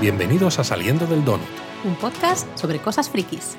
[0.00, 1.46] Bienvenidos a Saliendo del Donut.
[1.84, 3.58] Un podcast sobre cosas frikis.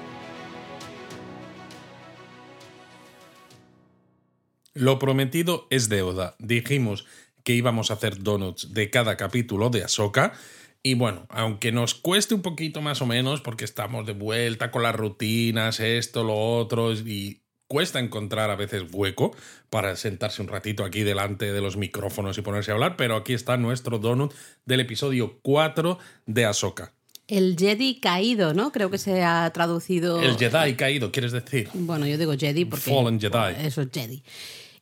[4.73, 6.35] Lo prometido es deuda.
[6.39, 7.05] Dijimos
[7.43, 10.33] que íbamos a hacer donuts de cada capítulo de Ahsoka.
[10.81, 14.81] Y bueno, aunque nos cueste un poquito más o menos, porque estamos de vuelta con
[14.81, 17.40] las rutinas, esto, lo otro, y
[17.71, 19.33] cuesta encontrar a veces hueco
[19.69, 23.31] para sentarse un ratito aquí delante de los micrófonos y ponerse a hablar, pero aquí
[23.31, 24.33] está nuestro donut
[24.65, 26.91] del episodio 4 de Ahsoka.
[27.29, 28.73] El Jedi caído, ¿no?
[28.73, 30.21] Creo que se ha traducido.
[30.21, 31.69] El Jedi caído, ¿quieres decir?
[31.73, 32.91] Bueno, yo digo Jedi porque.
[32.93, 33.65] Fallen Jedi.
[33.65, 34.21] Eso es Jedi.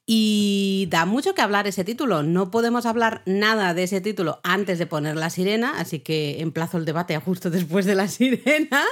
[0.08, 2.24] Y da mucho que hablar ese título.
[2.24, 6.80] No podemos hablar nada de ese título antes de poner la sirena, así que emplazo
[6.80, 8.84] el debate a justo después de la sirena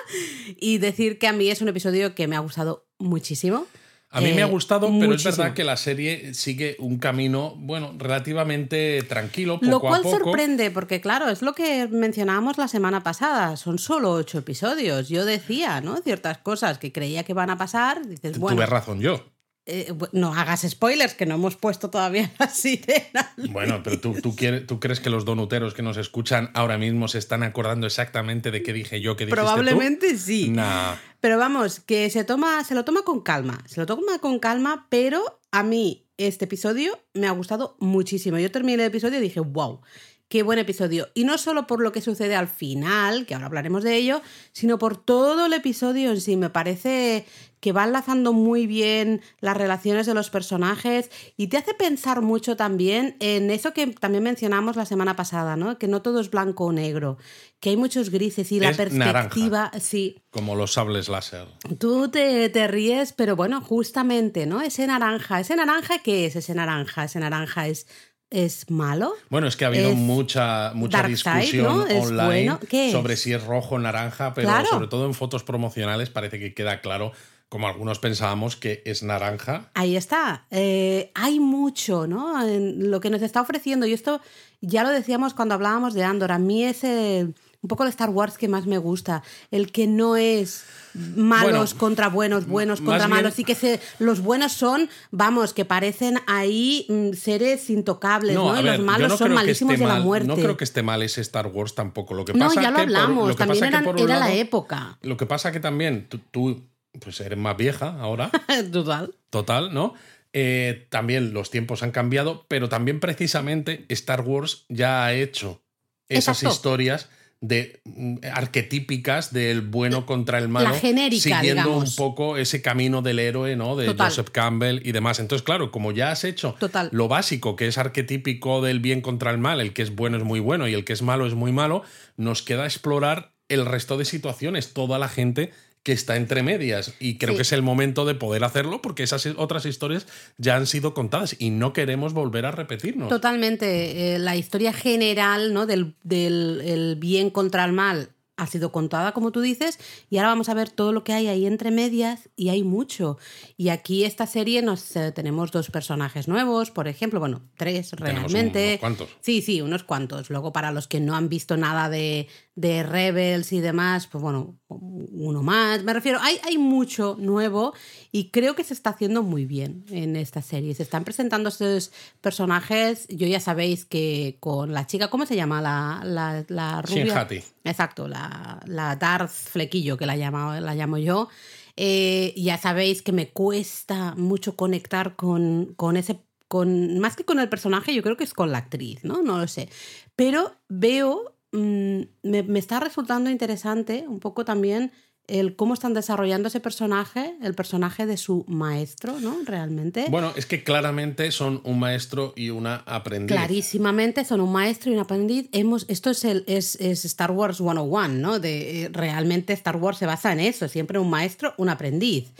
[0.55, 3.65] y decir que a mí es un episodio que me ha gustado muchísimo.
[4.09, 7.55] A mí me ha Eh, gustado, pero es verdad que la serie sigue un camino,
[7.57, 10.17] bueno, relativamente tranquilo, poco Lo cual a poco.
[10.25, 15.09] sorprende, porque claro, es lo que mencionábamos la semana pasada, son solo ocho episodios.
[15.09, 15.97] Yo decía, ¿no?
[15.97, 19.25] Ciertas cosas que creía que van a pasar, dices, bueno, Tuve razón yo.
[19.69, 23.33] eh, no hagas spoilers, que no hemos puesto todavía la sirena.
[23.49, 27.09] Bueno, pero tú, tú, quieres- tú crees que los donuteros que nos escuchan ahora mismo
[27.09, 29.45] se están acordando exactamente de qué dije yo, qué dijiste tú?
[29.45, 30.49] Probablemente sí.
[30.49, 30.95] Nah.
[31.19, 34.87] Pero vamos, que se toma, se lo toma con calma, se lo toma con calma,
[34.89, 38.37] pero a mí este episodio me ha gustado muchísimo.
[38.37, 39.81] Yo terminé el episodio y dije, wow,
[40.29, 41.07] qué buen episodio.
[41.13, 44.77] Y no solo por lo que sucede al final, que ahora hablaremos de ello, sino
[44.77, 46.35] por todo el episodio en sí.
[46.37, 47.25] Me parece
[47.59, 52.55] que va enlazando muy bien las relaciones de los personajes y te hace pensar mucho
[52.55, 55.79] también en eso que también mencionamos la semana pasada, ¿no?
[55.79, 57.17] Que no todo es blanco o negro,
[57.59, 59.21] que hay muchos grises y la Es naranja.
[59.21, 61.47] perspectiva, sí, Como los sables láser.
[61.79, 64.61] Tú te, te ríes, pero bueno, justamente, ¿no?
[64.61, 67.05] Ese naranja, ¿ese naranja qué es ese naranja?
[67.05, 67.87] ¿Ese naranja es,
[68.29, 69.13] es malo?
[69.29, 71.87] Bueno, es que ha habido mucha, mucha discusión ¿no?
[71.87, 72.57] ¿Es online
[72.91, 74.67] sobre si es rojo o naranja, pero Claro.
[74.67, 77.11] sobre todo en fotos promocionales parece que queda claro,
[77.49, 79.71] como algunos pensábamos, que es naranja.
[79.73, 80.45] Ahí está.
[80.51, 82.45] Eh, hay mucho, ¿no?
[82.45, 83.85] En lo que nos está ofreciendo.
[83.85, 84.19] Y esto
[84.59, 86.33] ya lo decíamos cuando hablábamos de Andor.
[86.33, 87.35] A mí es el-
[87.67, 89.23] un poco el Star Wars que más me gusta.
[89.51, 90.63] El que no es
[90.93, 93.37] malos Bueno, contra buenos, buenos contra bien- malos.
[93.39, 98.57] Y que se, los buenos son, vamos, que parecen ahí mm, seres intocables, ¿no?
[98.57, 100.27] y ver, los malos no son malísimos de la muerte.
[100.29, 102.13] No creo que esté mal ese Star Wars tampoco.
[102.13, 103.27] Lo que No, pasa ya lo por- hablamos.
[103.27, 104.97] lo también eran- por un era la época.
[105.01, 106.63] Lo que pasa que también tú, tú,
[107.01, 108.31] pues eres más vieja ahora,
[108.71, 109.13] Total.
[109.29, 109.93] total, ¿no?
[110.31, 115.61] Eh, también los tiempos han cambiado, pero también precisamente Star Wars ya ha hecho
[116.09, 116.55] esas Exacto.
[116.55, 121.89] historias de mm, arquetípicas del bueno contra el malo, La genérica, siguiendo digamos.
[121.91, 123.75] un poco ese camino del héroe, ¿no?
[123.75, 124.09] De Total.
[124.09, 125.19] Joseph Campbell y demás.
[125.19, 126.89] Entonces, claro, como ya has hecho Total.
[126.91, 130.23] lo básico, que es arquetípico del bien contra el mal, el que es bueno es
[130.23, 131.83] muy bueno y el que es malo es muy malo,
[132.15, 135.51] nos queda explorar el resto de situaciones, toda la gente
[135.87, 136.93] que está entre medias.
[136.99, 137.37] Y creo Sí.
[137.37, 140.05] que es el momento de poder hacerlo porque esas otras historias
[140.37, 143.07] ya han sido contadas y no queremos volver a repetirnos.
[143.07, 144.15] Totalmente.
[144.15, 145.65] Eh, la historia general ¿no?
[145.65, 149.79] del, del el bien contra el mal ha sido contada, como tú dices,
[150.11, 153.17] y ahora vamos a ver todo lo que hay ahí entre medias, y hay mucho.
[153.57, 158.67] Y aquí esta serie nos eh, tenemos dos personajes nuevos, por ejemplo, bueno, tres realmente.
[158.73, 159.09] unos cuantos.
[159.21, 160.29] Sí, sí, unos cuantos.
[160.29, 162.27] Luego, para los que no han visto nada de,
[162.57, 165.83] de Rebels y demás, pues bueno, uno más.
[165.83, 167.75] Me refiero, hay, hay mucho nuevo
[168.11, 170.73] y creo que se está haciendo muy bien en esta serie.
[170.73, 173.07] Se están presentando estos personajes.
[173.09, 175.61] Yo ya sabéis que con la chica, ¿cómo se llama?
[175.61, 177.05] La, la, la rubia.
[177.05, 177.43] Shin Hati.
[177.63, 181.29] Exacto, la, la Darth Flequillo, que la llamo, la llamo yo.
[181.75, 186.21] Eh, ya sabéis que me cuesta mucho conectar con, con ese.
[186.47, 189.21] Con, más que con el personaje, yo creo que es con la actriz, ¿no?
[189.21, 189.69] No lo sé.
[190.15, 191.35] Pero veo.
[191.51, 194.91] Mm, me, me está resultando interesante un poco también
[195.27, 199.37] el cómo están desarrollando ese personaje, el personaje de su maestro, ¿no?
[199.43, 200.05] Realmente.
[200.09, 203.35] Bueno, es que claramente son un maestro y una aprendiz.
[203.35, 205.49] Clarísimamente son un maestro y un aprendiz.
[205.51, 208.39] Hemos, esto es, el, es, es Star Wars 101, ¿no?
[208.39, 212.31] De, eh, realmente Star Wars se basa en eso, siempre un maestro, un aprendiz.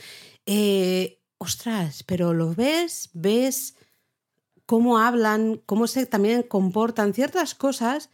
[0.46, 3.74] Eh, ostras, pero lo ves, ves
[4.64, 8.08] cómo hablan, cómo se también comportan ciertas cosas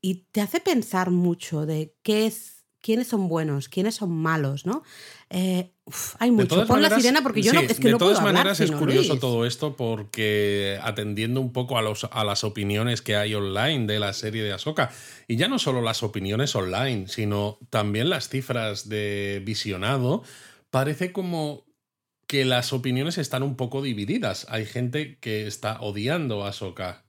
[0.00, 4.82] y te hace pensar mucho de qué es, quiénes son buenos, quiénes son malos, ¿no?
[5.28, 6.66] Eh, uf, hay mucho.
[6.66, 8.70] Pon la sirena porque yo no, es que de no puedo todas hablar maneras es
[8.70, 9.20] curioso Luis.
[9.20, 14.00] todo esto porque atendiendo un poco a, los, a las opiniones que hay online de
[14.00, 14.90] la serie de Ahsoka,
[15.28, 20.22] y ya no solo las opiniones online, sino también las cifras de visionado,
[20.70, 21.66] parece como
[22.26, 24.46] que las opiniones están un poco divididas.
[24.48, 27.04] Hay gente que está odiando a Ahsoka.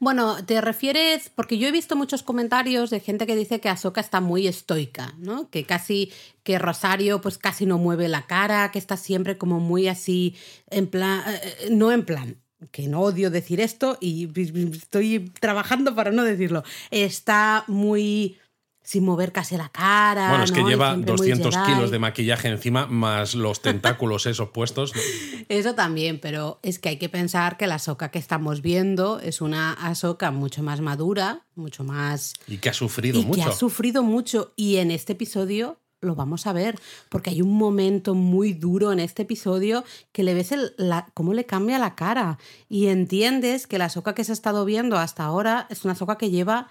[0.00, 4.00] Bueno, te refieres, porque yo he visto muchos comentarios de gente que dice que Ahsoka
[4.00, 5.48] está muy estoica, ¿no?
[5.50, 9.88] Que casi, que Rosario pues casi no mueve la cara, que está siempre como muy
[9.88, 10.36] así,
[10.70, 12.36] en plan, eh, no en plan,
[12.70, 14.28] que no odio decir esto y
[14.76, 18.38] estoy trabajando para no decirlo, está muy
[18.84, 20.28] sin mover casi la cara.
[20.30, 21.66] Bueno, es que lleva siempre muy 200 Jedi.
[21.66, 24.92] kilos de maquillaje encima, más los tentáculos esos puestos.
[25.48, 29.40] Eso también, pero es que hay que pensar que la Ahsoka que estamos viendo es
[29.40, 32.34] una Ahsoka mucho más madura, mucho más...
[32.48, 33.40] Y que ha sufrido y mucho.
[33.42, 34.52] que ha sufrido mucho.
[34.56, 36.76] Y en este episodio lo vamos a ver,
[37.08, 41.32] porque hay un momento muy duro en este episodio que le ves el- la- cómo
[41.32, 42.38] le cambia la cara
[42.68, 46.18] y entiendes que la Ahsoka que se ha estado viendo hasta ahora es una Ahsoka
[46.18, 46.66] que lleva...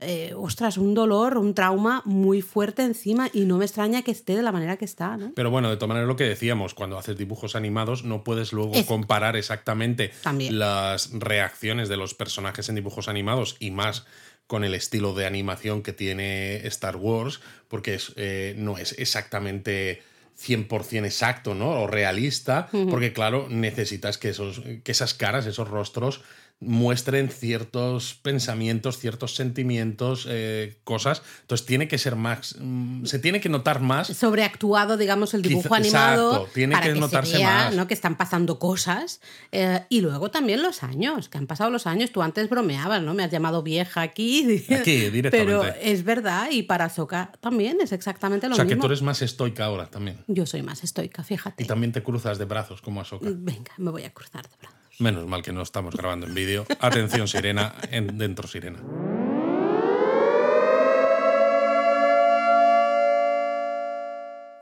[0.00, 4.34] eh, ostras, un dolor, un trauma muy fuerte encima y no me extraña que esté
[4.36, 5.32] de la manera que está, ¿no?
[5.34, 8.72] Pero bueno, de todas maneras lo que decíamos, cuando haces dibujos animados no puedes luego
[8.74, 10.58] Es- comparar exactamente También.
[10.58, 14.04] las reacciones de los personajes en dibujos animados y más
[14.46, 20.02] con el estilo de animación que tiene Star Wars, porque es, eh, no es exactamente
[20.36, 21.70] 100% exacto, ¿no?
[21.82, 26.22] O realista, porque claro, necesitas que, esos, que esas caras, esos rostros
[26.60, 31.22] muestren ciertos pensamientos, ciertos sentimientos, eh, cosas.
[31.42, 35.68] Entonces tiene que ser más, mm, se tiene que notar más sobreactuado, digamos, el dibujo
[35.68, 37.74] Quizá- animado exacto, tiene para que que, notarse se vea más.
[37.74, 37.86] ¿no?
[37.86, 39.20] que están pasando cosas.
[39.52, 42.12] Eh, y luego también los años, que han pasado los años.
[42.12, 43.12] Tú antes bromeabas, ¿no?
[43.14, 44.64] Me has llamado vieja aquí.
[44.70, 45.30] Aquí, directamente.
[45.30, 48.82] Pero es verdad, y para Soka también es exactamente lo O sea, que mismo.
[48.82, 50.18] tú eres más estoica ahora también.
[50.28, 51.62] Yo soy más estoica, fíjate.
[51.62, 53.28] Y también te cruzas de brazos como Ahsoka.
[53.30, 54.78] Venga, me voy a cruzar de brazos.
[54.98, 56.66] Menos mal que no estamos grabando en vídeo.
[56.80, 58.78] Atención, sirena, en, dentro sirena.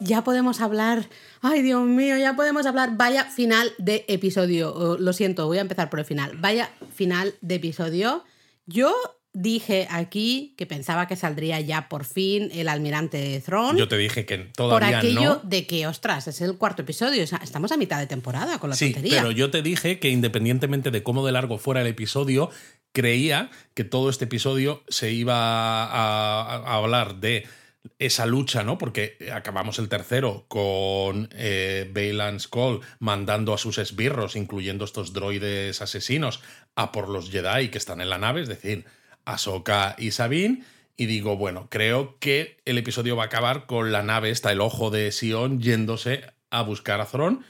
[0.00, 1.08] Ya podemos hablar.
[1.42, 2.96] Ay, Dios mío, ya podemos hablar.
[2.96, 4.74] Vaya final de episodio.
[4.74, 6.36] Oh, Lo siento, voy a empezar por el final.
[6.38, 8.24] Vaya final de episodio.
[8.66, 8.92] Yo
[9.34, 13.76] dije aquí que pensaba que saldría ya por fin el almirante de Thrawn.
[13.76, 15.40] Yo te dije que por todavía aquello no.
[15.42, 17.24] de que, ostras, es el cuarto episodio.
[17.24, 19.20] o sea, estamos a mitad de temporada con la Sí, tontería.
[19.22, 22.50] pero yo te dije que independientemente de cómo de largo fuera el episodio,
[22.92, 25.34] creía que todo este episodio se iba
[25.84, 27.46] a, a hablar de
[27.98, 28.78] esa lucha, ¿no?
[28.78, 35.80] Porque acabamos el tercero con eh, Baylan Skull mandando a sus esbirros, incluyendo estos droides
[35.82, 36.42] asesinos,
[36.76, 38.84] a por los Jedi que están en la nave, es decir,
[39.24, 40.64] Ahsoka y Sabine.
[40.96, 44.60] Y digo, bueno, creo que el episodio va a acabar con la nave, está el
[44.60, 47.44] ojo de Sion yéndose a buscar a Thrawn.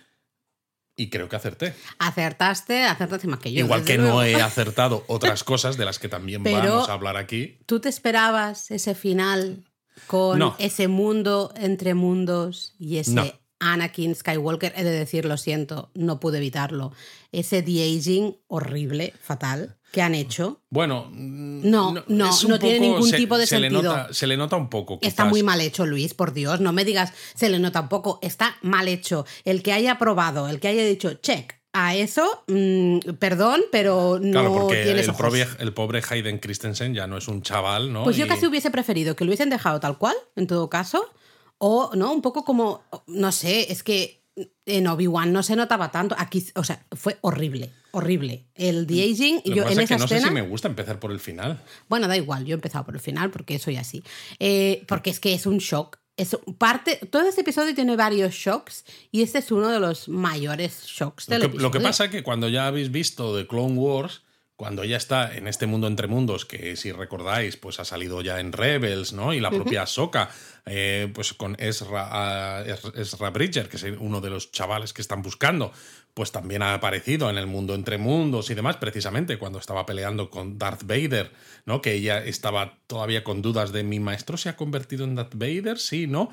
[0.95, 1.75] Y creo que acerté.
[1.99, 3.65] Acertaste, acertaste más que yo.
[3.65, 7.17] Igual que no he acertado otras cosas de las que también Pero- vamos a hablar
[7.17, 7.59] aquí.
[7.67, 9.65] ¿Tú te esperabas ese final
[10.07, 10.55] con No.
[10.59, 13.25] ese mundo entre mundos y ese No.
[13.59, 14.73] Anakin Skywalker?
[14.77, 16.93] He de decir, lo siento, no pude evitarlo.
[17.33, 20.61] Ese de-aging horrible, fatal, que han hecho.
[20.71, 23.95] Bueno, No, no, no tiene ningún tipo de se Le sentido.
[23.97, 24.99] nota, se le nota un poco.
[25.03, 28.19] Está muy mal hecho, Luis, por Dios, no me digas, se le nota un poco,
[28.23, 29.25] está mal hecho.
[29.45, 34.31] El que haya probado, el que haya dicho, check, a eso, mm, perdón, pero no
[34.41, 38.05] Claro, porque tienes el pobre, el pobre Hayden Christensen ya no es un chaval, ¿no?
[38.05, 41.05] Pues yo Y- casi hubiese preferido que lo hubiesen dejado tal cual, en todo caso.
[41.59, 42.13] O, ¿no?
[42.13, 44.23] Un poco como, no sé, es que
[44.67, 46.15] en Obi-Wan no se notaba tanto.
[46.19, 48.47] Aquí, o sea, fue horrible, horrible.
[48.55, 50.29] El de aging, Lo que yo pasa en es que esa no sé escena.
[50.29, 51.63] si me gusta empezar por el final.
[51.89, 54.03] Bueno, da igual, yo he empezado por el final porque soy así.
[54.41, 55.99] Eh, porque es que es un shock.
[56.17, 60.83] Es parte, todo este episodio tiene varios shocks y este es uno de los mayores
[60.85, 63.75] shocks del Lo que, lo que pasa es que cuando ya habéis visto The Clone
[63.75, 64.23] Wars,
[64.63, 68.39] cuando ya está en este mundo entre mundos, que si recordáis, pues ha salido ya
[68.39, 69.35] en Rebels, ¿no?
[69.35, 70.31] Y la propia Ahsoka,
[70.67, 75.03] eh, pues con Ezra, ah, Ez- Ezra Bridger, que es uno de los chavales que
[75.03, 75.73] están buscando,
[76.15, 80.31] pues también ha aparecido en el mundo entre mundos y demás, precisamente cuando estaba peleando
[80.31, 81.33] con Darth Vader,
[81.67, 81.83] ¿no?
[81.83, 85.77] Que ella estaba todavía con dudas de mi maestro se ha convertido en Darth Vader,
[85.81, 86.29] sí, ¿no?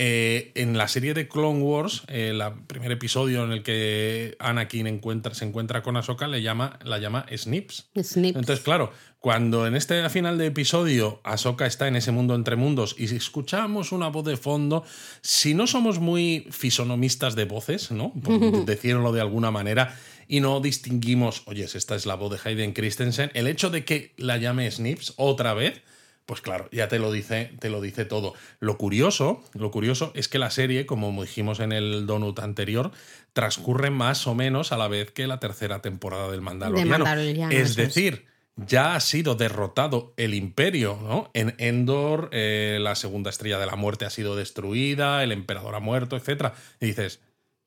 [0.00, 5.34] Eh, en la serie de Clone Wars, el primer episodio en el que Anakin encuentra,
[5.34, 7.90] se encuentra con Ahsoka, le llama, la llama Snips.
[8.00, 8.36] Snips.
[8.38, 12.94] Entonces, claro, cuando en este final de episodio Ahsoka está en ese mundo entre mundos
[12.96, 14.84] y escuchamos una voz de fondo,
[15.20, 18.12] si no somos muy fisonomistas de voces, ¿no?
[18.12, 19.96] Por decirlo de alguna manera,
[20.28, 24.12] y no distinguimos, oye, esta es la voz de Hayden Christensen, el hecho de que
[24.16, 25.82] la llame Snips otra vez,
[26.28, 28.34] pues claro, ya te lo dice, te lo dice todo.
[28.60, 32.90] Lo curioso, lo curioso es que la serie, como dijimos en el donut anterior,
[33.32, 37.48] transcurre más o menos a la vez que la tercera temporada del Mandaloriano.
[37.48, 37.76] Es.
[37.76, 41.30] decir, ya ha sido derrotado el imperio, ¿no?
[41.32, 45.80] En Endor, eh, la segunda estrella de la muerte ha sido destruida, el emperador ha
[45.80, 46.52] muerto, etc.
[46.78, 47.22] Y dices,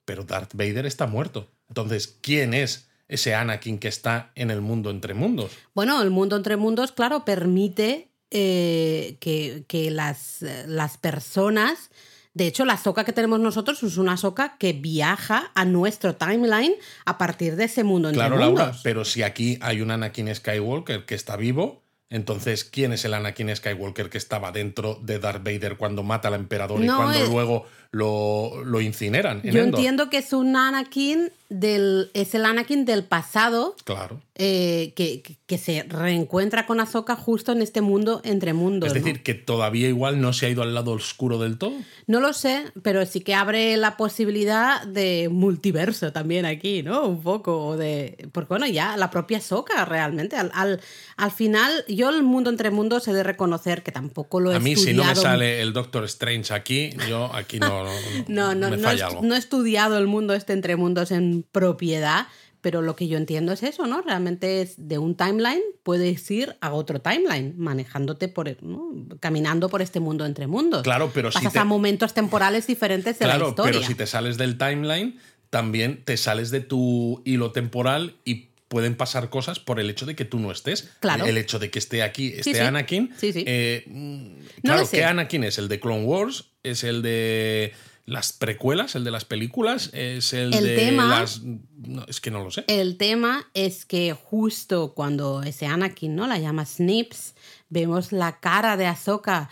[0.05, 1.49] pero Darth Vader está muerto.
[1.67, 5.51] Entonces, ¿quién es ese Anakin que está en el mundo entre mundos.
[5.75, 11.89] Bueno, el mundo entre mundos, claro, permite eh, que, que las, las personas
[12.33, 16.73] de hecho, la soca que tenemos nosotros es una soca que viaja a nuestro timeline
[17.03, 18.55] a partir de ese mundo Claro, mundos.
[18.57, 23.15] Laura, pero si aquí hay un Anakin Skywalker que está vivo, entonces, ¿quién es el
[23.15, 27.19] Anakin Skywalker que estaba dentro de Darth Vader cuando mata al emperador y No, cuando
[27.21, 29.41] es- luego lo, lo incineran?
[29.43, 29.79] en Yo Endor?
[29.79, 32.09] entiendo que es un Anakin del.
[32.13, 33.75] es el Anakin del pasado.
[33.83, 34.21] Claro.
[34.35, 38.87] eh, que, que- se reencuentra con Ahsoka justo en este mundo entre mundos.
[38.87, 39.03] Es ¿no?
[39.05, 41.73] decir, que todavía igual no se ha ido al lado oscuro del todo.
[42.07, 47.05] No lo sé, pero sí que abre la posibilidad de multiverso también aquí, ¿no?
[47.05, 48.29] Un poco o de...
[48.31, 50.37] Porque bueno, ya la propia Soca realmente.
[50.37, 50.79] Al, al,
[51.17, 54.59] al final, yo el mundo entre mundos he de reconocer que tampoco lo he A
[54.59, 57.91] mí, si no me sale el Doctor Strange aquí, yo aquí no, no,
[58.27, 59.21] No, no, me no, falla he- algo.
[59.23, 62.27] no he estudiado el mundo este entre mundos en propiedad,
[62.61, 64.01] pero lo que yo entiendo es eso, ¿no?
[64.03, 68.91] Realmente es de un timeline, puedes ir a otro timeline, manejándote por, ¿no?
[69.19, 70.83] caminando por este mundo entre mundos.
[70.83, 73.71] Claro, pero si Pasas te- a momentos temporales diferentes de la Claro, historia.
[73.73, 75.17] pero si te sales del timeline,
[75.49, 80.15] también te sales de tu hilo temporal y pueden pasar cosas por el hecho de
[80.15, 80.91] que tú no estés.
[81.01, 81.25] Claro.
[81.25, 82.57] El hecho de que esté aquí, sí.
[82.57, 83.11] Anakin.
[83.17, 83.43] Sí, sí.
[83.45, 84.97] eh, No claro, sé.
[84.97, 85.57] ¿qué Anakin es?
[85.57, 86.50] ¿El de Clone Wars?
[86.63, 87.73] ¿Es el de
[88.05, 88.95] las precuelas?
[88.95, 89.89] ¿El de las películas?
[89.93, 91.41] ¿Es el, El de tema- las.?
[91.43, 92.65] no, es que no lo sé.
[92.67, 96.27] El tema es que justo cuando ese Anakin, ¿no?
[96.27, 97.35] La llama Snips,
[97.69, 99.49] vemos la cara de Ahsoka.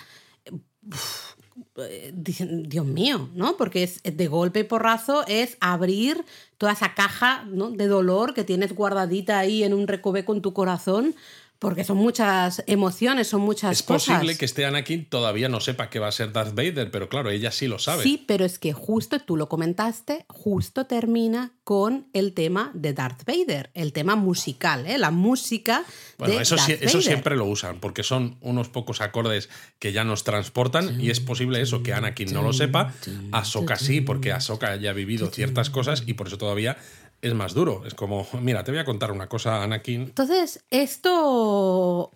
[0.84, 1.34] uf,
[1.78, 3.56] eh, dicen, Dios mío, ¿no?
[3.58, 6.24] Porque es de golpe y porrazo es abrir
[6.58, 7.72] toda esa caja ¿no?
[7.72, 11.16] de dolor que tienes guardadita ahí en un recoveco en tu corazón,
[11.60, 14.16] porque son muchas emociones, son muchas Es cosas.
[14.16, 17.30] posible que este Anakin todavía no sepa que va a ser Darth Vader, pero claro,
[17.30, 18.01] ella sí lo sabe.
[18.04, 23.24] Sí, pero es que justo, tú lo comentaste, justo termina con el tema de Darth
[23.25, 24.98] Vader, el tema musical, ¿eh?
[24.98, 25.84] la música
[26.18, 27.01] Bueno, de eso, Darth eso Vader.
[27.04, 29.50] siempre lo usan, porque son unos pocos acordes
[29.80, 32.94] que ya nos transportan y es posible eso, que Anakin no lo sepa,
[33.34, 36.78] Ahsoka sí, porque Ahsoka ya ha vivido ciertas cosas y por eso todavía
[37.22, 37.84] es más duro.
[37.86, 40.02] Es como, mira, te voy a contar una cosa, Anakin.
[40.02, 42.12] Entonces, esto...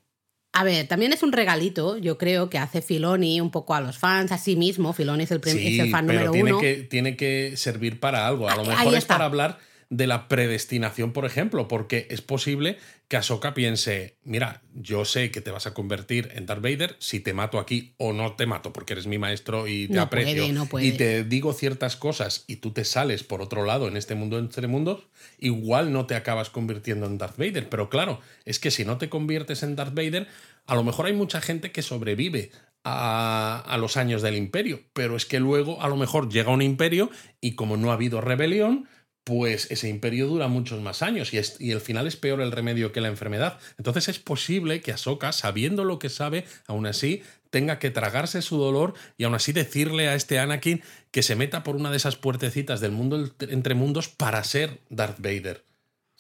[0.56, 3.98] A ver, también es un regalito, yo creo, que hace Filoni un poco a los
[3.98, 4.94] fans, a sí mismo.
[4.94, 6.62] Filoni es el, Sí, es el fan pero número tiene uno.
[6.62, 8.48] que, tiene que servir para algo.
[8.48, 9.58] A lo mejor es para hablar
[9.96, 15.40] de la predestinación, por ejemplo, porque es posible que Ahsoka piense, mira, yo sé que
[15.40, 18.74] te vas a convertir en Darth Vader si te mato aquí o no te mato
[18.74, 20.86] porque eres mi maestro y te No aprecio puede, no puede.
[20.88, 24.40] y te digo ciertas cosas y tú te sales por otro lado en este mundo
[24.40, 25.04] entre mundos,
[25.38, 29.10] igual no te acabas convirtiendo en Darth Vader, pero claro, es que si no te
[29.10, 30.28] conviertes en Darth Vader,
[30.66, 32.50] a lo mejor hay mucha gente que sobrevive
[32.84, 36.64] a, a los años del imperio, pero es que luego a lo mejor llega un
[36.64, 38.88] imperio y como no ha habido rebelión,
[39.24, 42.92] pues ese imperio dura muchos más años y, es, el final es peor el remedio
[42.92, 43.60] que la enfermedad.
[43.78, 48.58] Entonces es posible que Ahsoka, sabiendo lo que sabe, aún así tenga que tragarse su
[48.58, 52.16] dolor y aún así decirle a este Anakin que se meta por una de esas
[52.16, 55.64] puertecitas del mundo entre mundos para ser Darth Vader.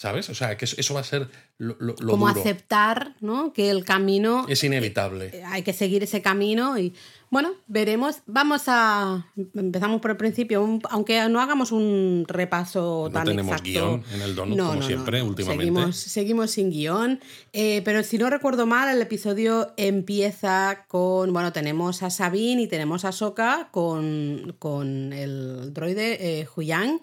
[0.03, 0.29] ¿Sabes?
[0.29, 1.29] O sea, que eso, va a ser
[1.59, 2.41] lo, lo- como duro.
[2.41, 3.53] aceptar ¿no?
[3.53, 5.27] que el camino Es inevitable.
[5.31, 6.93] eh, hay que seguir ese camino y
[7.29, 8.17] bueno, veremos.
[8.27, 13.51] Vamos a empezamos por el principio, un- aunque no hagamos un repaso No tan tenemos
[13.53, 13.69] exacto.
[13.71, 15.63] guion en el donut, como siempre, últimamente.
[15.63, 17.21] Seguimos, seguimos sin guion,
[17.53, 22.67] eh, pero si no recuerdo mal, el episodio empieza con, bueno, tenemos a Sabine y
[22.67, 26.99] tenemos a Soka con, con el droide eh, Huyang.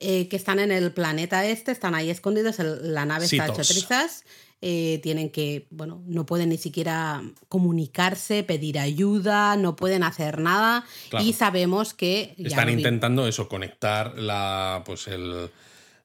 [0.00, 3.62] Eh, que están en el planeta este, están ahí escondidos, el- la nave está hecha
[3.62, 4.24] trizas,
[4.62, 10.84] eh, tienen que, bueno, no pueden ni siquiera comunicarse, pedir ayuda, no pueden hacer nada.
[11.10, 11.24] Claro.
[11.24, 12.34] y sabemos que...
[12.38, 15.50] ya Están intentando eso, conectar la, pues el,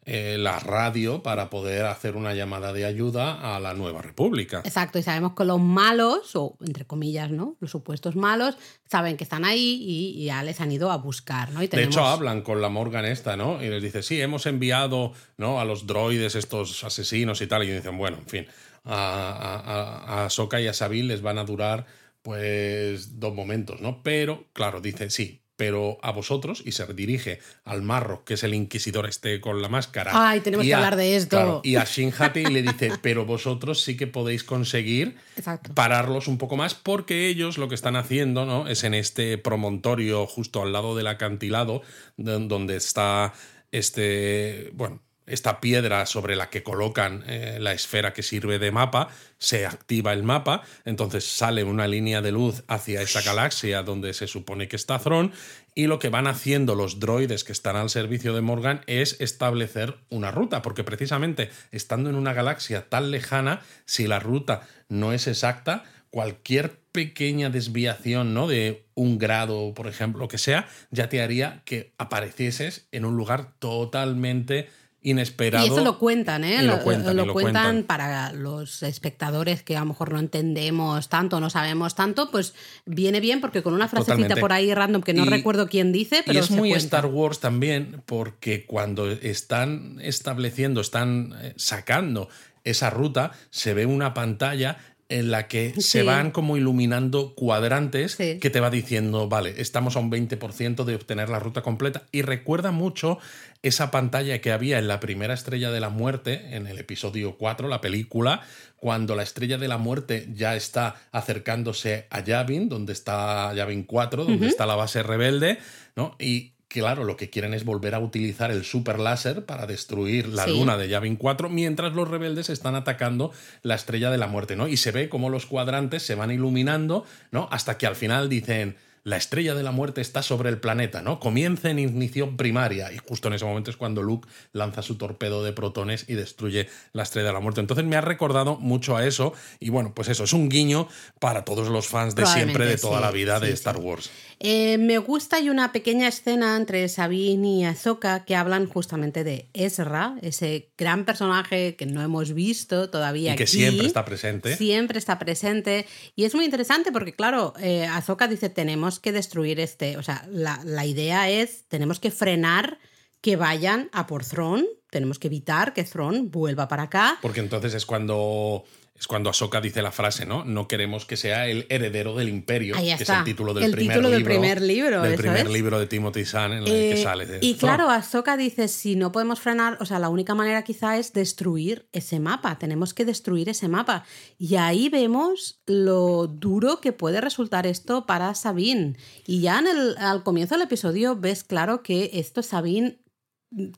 [0.03, 4.61] eh, la radio para poder hacer una llamada de ayuda a la nueva república.
[4.65, 7.55] Exacto, y sabemos que los malos, o entre comillas, ¿no?
[7.59, 8.57] Los supuestos malos,
[8.89, 11.61] saben que están ahí y, y ya les han ido a buscar, ¿no?
[11.61, 13.63] Y De hecho, hablan con la Morgan esta, ¿no?
[13.63, 15.59] Y les dice, sí, hemos enviado ¿no?
[15.59, 17.63] a los droides, estos asesinos y tal.
[17.63, 18.47] Y dicen, bueno, en fin,
[18.83, 21.85] a, a, a, a Ahsoka y a Sabine les van a durar,
[22.23, 24.01] pues, dos momentos, ¿no?
[24.01, 28.55] Pero, claro, dice, sí, pero a vosotros, y se dirige al marro, que es el
[28.55, 30.09] inquisidor este con la máscara.
[30.11, 31.37] Ay, tenemos y que a- hablar de esto.
[31.37, 35.75] claro, y a Shin Hati le dice, pero vosotros sí que podéis conseguir Exacto.
[35.75, 38.67] pararlos un poco más porque ellos lo que están haciendo ¿no?
[38.67, 41.83] es en este promontorio justo al lado del acantilado
[42.17, 43.33] don- donde está
[43.71, 44.99] este bueno
[45.33, 50.13] esta piedra sobre la que colocan eh, la esfera que sirve de mapa, se activa
[50.13, 54.75] el mapa, entonces sale una línea de luz hacia esa galaxia donde se supone que
[54.75, 55.31] está Thron,
[55.73, 59.95] y lo que van haciendo los droides que están al servicio de Morgan es establecer
[60.09, 65.27] una ruta, porque precisamente estando en una galaxia tan lejana, si la ruta no es
[65.27, 68.47] exacta, cualquier pequeña desviación, ¿no?
[68.47, 73.53] De un grado, por ejemplo, que sea, ya te haría que aparecieses en un lugar
[73.59, 74.67] totalmente
[75.03, 75.65] inesperado.
[75.65, 76.61] Y eso lo cuentan, ¿eh?
[76.61, 77.83] Lo cuentan, y lo lo cuentan cuentan.
[77.87, 82.53] para los espectadores que a lo mejor no entendemos tanto, no sabemos tanto, pues
[82.85, 84.41] viene bien porque con una frasecita Totalmente.
[84.41, 86.85] por ahí random que no Y- recuerdo quién dice, pero y es se muy cuenta.
[86.97, 92.29] Star Wars también porque cuando están estableciendo, están eh, sacando
[92.63, 94.77] esa ruta, se ve una pantalla
[95.09, 98.37] en la que se van como iluminando cuadrantes Sí.
[98.39, 102.03] que te va diciendo, vale, estamos a un 20% de obtener la ruta completa.
[102.13, 103.17] Y recuerda mucho
[103.63, 107.67] esa pantalla que había en la primera estrella de la muerte, en el episodio 4,
[107.67, 108.41] la película,
[108.77, 114.25] cuando la estrella de la muerte ya está acercándose a Yavin, donde está Yavin 4,
[114.25, 115.59] donde está la base rebelde,
[115.95, 116.15] ¿no?
[116.19, 120.45] Y claro, lo que quieren es volver a utilizar el super láser para destruir la
[120.45, 120.51] Sí.
[120.51, 124.67] luna de Yavin 4, mientras los rebeldes están atacando la estrella de la muerte, ¿no?
[124.67, 127.47] Y se ve como los cuadrantes se van iluminando, ¿no?
[127.51, 128.75] Hasta que al final dicen.
[129.03, 131.19] La estrella de la muerte está sobre el planeta, ¿no?
[131.19, 132.91] Comienza en ignición primaria.
[132.93, 136.69] Y justo en ese momento es cuando Luke lanza su torpedo de protones y destruye
[136.93, 137.61] la estrella de la muerte.
[137.61, 139.33] Entonces me ha recordado mucho a eso.
[139.59, 140.87] Y bueno, pues eso, es un guiño
[141.19, 143.81] para todos los fans de siempre, de toda sí, la vida de Star sí.
[143.81, 144.11] Wars.
[144.39, 149.49] Eh, me gusta hay una pequeña escena entre Sabine y Ahsoka que hablan justamente de
[149.53, 153.51] Ezra, ese gran personaje que no hemos visto todavía Y que aquí.
[153.57, 154.55] siempre está presente.
[154.57, 155.85] Siempre está presente.
[156.15, 159.97] Y es muy interesante porque, claro, eh, Ahsoka dice, tenemos que destruir este...
[159.97, 162.79] O sea, la, la idea es, tenemos que frenar
[163.21, 167.17] que vayan a por Thrawn, tenemos que evitar que Thrawn vuelva para acá.
[167.21, 168.65] Porque entonces es cuando
[169.01, 170.45] es cuando Ahsoka dice la frase, ¿no?
[170.45, 173.71] No queremos que sea el heredero del imperio, Ahí que es el título del El
[173.71, 174.31] primer título del libro.
[174.31, 175.51] primer libro, Del primer es.
[175.51, 177.25] libro de Timothy Zahn en el Eh, que sale.
[177.25, 180.99] de y claro, Ahsoka dice, si no podemos frenar, o sea, la única manera quizá
[180.99, 184.05] es destruir ese mapa, tenemos que destruir ese mapa.
[184.37, 188.97] Y ahí vemos lo duro que puede resultar esto para Sabine.
[189.25, 192.99] Y ya en el, al comienzo del episodio ves claro que esto Sabine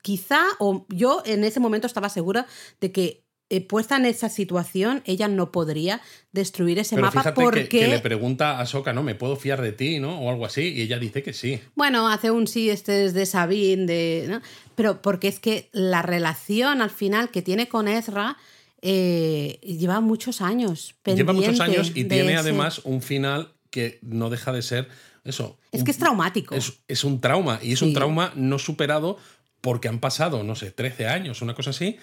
[0.01, 2.45] quizá, o yo en ese momento estaba segura
[2.79, 3.22] de que
[3.55, 7.67] eh, puesta en esa situación, ella no podría destruir ese Pero mapa fíjate que- porque...
[7.69, 9.03] que, le pregunta a Ahsoka, ¿no?
[9.03, 10.19] ¿Me puedo fiar de ti, no?
[10.21, 11.59] O algo así, y ella dice que sí.
[11.75, 14.41] Bueno, hace un sí, este es de Sabine, de, ¿no?
[14.75, 18.37] pero porque es que la relación al final que tiene con Ezra
[18.81, 20.95] eh, lleva muchos años.
[21.05, 24.87] Lleva muchos años y tiene ese- además un final que no deja de ser
[25.23, 25.57] eso.
[25.71, 26.53] Es que es traumático.
[26.55, 29.17] Es, es un trauma, y es un trauma no superado
[29.61, 31.97] porque han pasado, no sé, 13 años, una cosa así,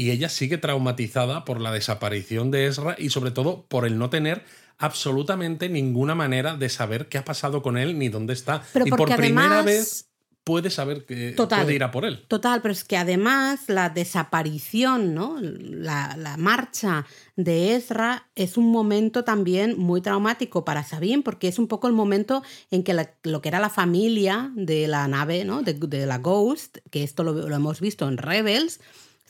[0.00, 4.08] y ella sigue traumatizada por la desaparición de Ezra y sobre todo por el no
[4.08, 4.44] tener
[4.78, 8.62] absolutamente ninguna manera de saber qué ha pasado con él ni dónde está.
[8.72, 10.06] Pero y por primera además- vez
[10.42, 11.62] puede saber que Total.
[11.62, 12.24] puede ir a por él.
[12.26, 15.36] Total, pero es que además la desaparición, ¿no?
[15.40, 17.04] la, la marcha
[17.36, 21.92] de Ezra es un momento también muy traumático para Sabine, porque es un poco el
[21.92, 25.62] momento en que la- lo que era la familia de la nave, ¿no?
[25.62, 28.80] de, de la Ghost, que esto lo, lo hemos visto en Rebels,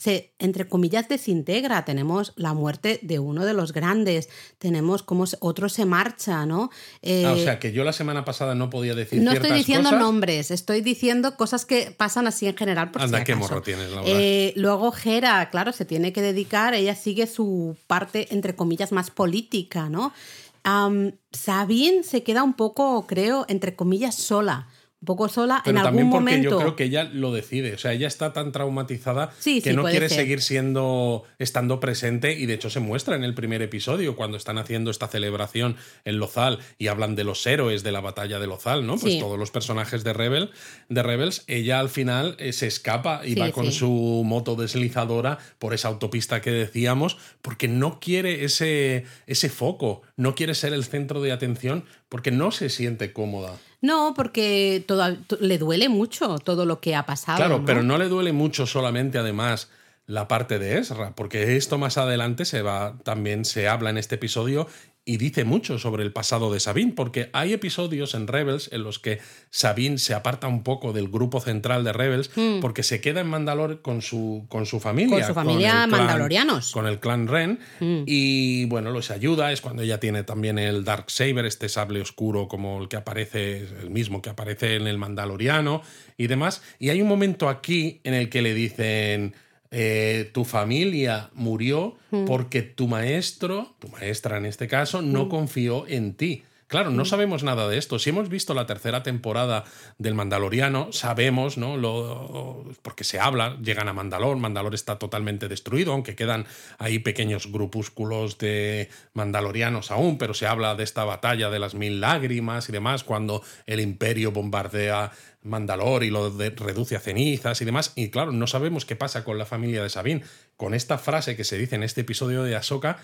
[0.00, 1.84] se, entre comillas, desintegra.
[1.84, 6.70] Tenemos la muerte de uno de los grandes, tenemos como se- otro se marcha, ¿no?
[7.02, 9.90] Eh, Ah, o sea, que yo la semana pasada no podía decir no estoy diciendo
[9.90, 10.00] cosas.
[10.00, 12.90] nombres, estoy diciendo cosas que pasan así en general.
[12.92, 14.08] Por Anda, si qué morro tienes, Laura.
[14.10, 19.10] Eh, luego Gera, claro, se tiene que dedicar, ella sigue su parte, entre comillas, más
[19.10, 20.14] política, ¿no?
[20.62, 24.66] Am, Sabine se queda un poco, creo, entre comillas, sola.
[25.02, 26.50] Un poco sola Pero en también algún porque momento.
[26.50, 27.72] yo creo que ella lo decide.
[27.72, 30.18] O sea, ella está tan traumatizada Sí, que sí, no quiere ser.
[30.18, 32.38] seguir siendo, estando presente.
[32.38, 36.18] Y de hecho se muestra en el primer episodio, cuando están haciendo esta celebración en
[36.18, 38.98] Lozal y hablan de los héroes de la batalla de Lozal, ¿no?
[38.98, 39.18] Pues Sí.
[39.20, 40.50] todos los personajes de Rebel,
[40.90, 45.72] de Rebels, ella al final eh, se escapa y va con su moto deslizadora por
[45.72, 51.22] esa autopista que decíamos, porque no quiere ese, ese foco, no quiere ser el centro
[51.22, 53.56] de atención, porque no se siente cómoda.
[53.82, 57.38] No, porque toda- to- le duele mucho todo lo que ha pasado.
[57.38, 57.64] Claro, ¿no?
[57.64, 59.70] pero no le duele mucho solamente además
[60.06, 64.16] la parte de Ezra, porque esto más adelante se va, también se habla en este
[64.16, 64.66] episodio
[65.04, 68.98] y dice mucho sobre el pasado de Sabine, porque hay episodios en Rebels en los
[68.98, 69.18] que
[69.50, 73.80] Sabine se aparta un poco del grupo central de Rebels porque se queda en Mandalore
[73.80, 75.16] con su, con su familia.
[75.16, 75.20] Hmm.
[75.20, 76.70] Con su familia clan- mandalorianos.
[76.72, 77.58] Con el clan Ren.
[77.80, 78.02] Hmm.
[78.06, 79.50] Y bueno, los ayuda.
[79.52, 83.66] Es cuando ella tiene también el Dark Saber, este sable oscuro como el que aparece,
[83.82, 85.82] el mismo que aparece en el Mandaloriano
[86.18, 86.62] y demás.
[86.78, 89.34] Y hay un momento aquí en el que le dicen.
[89.70, 92.24] Eh, tu familia murió Mm.
[92.24, 96.42] porque tu maestro, tu maestra en este caso, no confió en ti.
[96.70, 96.96] Claro, Mm.
[96.96, 97.98] no sabemos nada de esto.
[97.98, 99.64] Si hemos visto la tercera temporada
[99.98, 101.76] del Mandaloriano, sabemos, ¿no?
[101.76, 106.46] Lo, porque se habla, llegan a Mandalor, Mandalor está totalmente destruido, aunque quedan
[106.78, 112.00] ahí pequeños grupúsculos de mandalorianos aún, pero se habla de esta batalla de las mil
[112.00, 115.10] lágrimas y demás, cuando el imperio bombardea
[115.42, 117.94] Mandalor y lo de- reduce a cenizas y demás.
[117.96, 120.22] Y claro, no sabemos qué pasa con la familia de Sabine.
[120.56, 122.98] Con esta frase que se dice en este episodio de Ahsoka,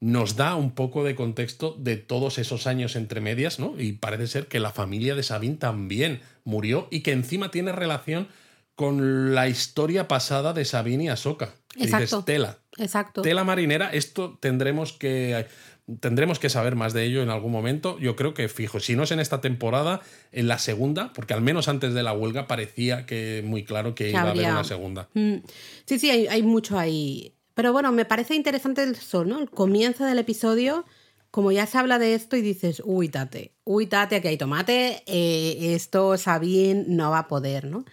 [0.00, 3.74] nos da un poco de contexto de todos esos años entre medias, ¿no?
[3.78, 8.28] Y parece ser que la familia de Sabine también murió y que encima tiene relación
[8.74, 11.54] con la historia pasada de Sabine y Ahsoka.
[11.74, 12.24] Y dices, Exacto.
[12.24, 13.22] tela, Exacto.
[13.22, 15.46] tela marinera, esto tendremos que
[16.00, 17.98] tendremos que saber más de ello en algún momento.
[18.00, 20.00] Yo creo que fijo, si no es en esta temporada,
[20.32, 24.04] en la segunda, porque al menos antes de la huelga parecía que muy claro que,
[24.06, 25.08] Que iba a haber una segunda.
[25.14, 25.36] Mm,
[25.86, 27.35] Sí, sí, hay, hay mucho ahí.
[27.56, 29.38] Pero bueno, me parece interesante el sol, ¿no?
[29.38, 30.84] El comienzo del episodio,
[31.30, 35.02] como ya se habla de esto y dices, uy, tate, uy, tate, aquí hay tomate,
[35.06, 37.86] eh, esto Sabine no va a poder, ¿no?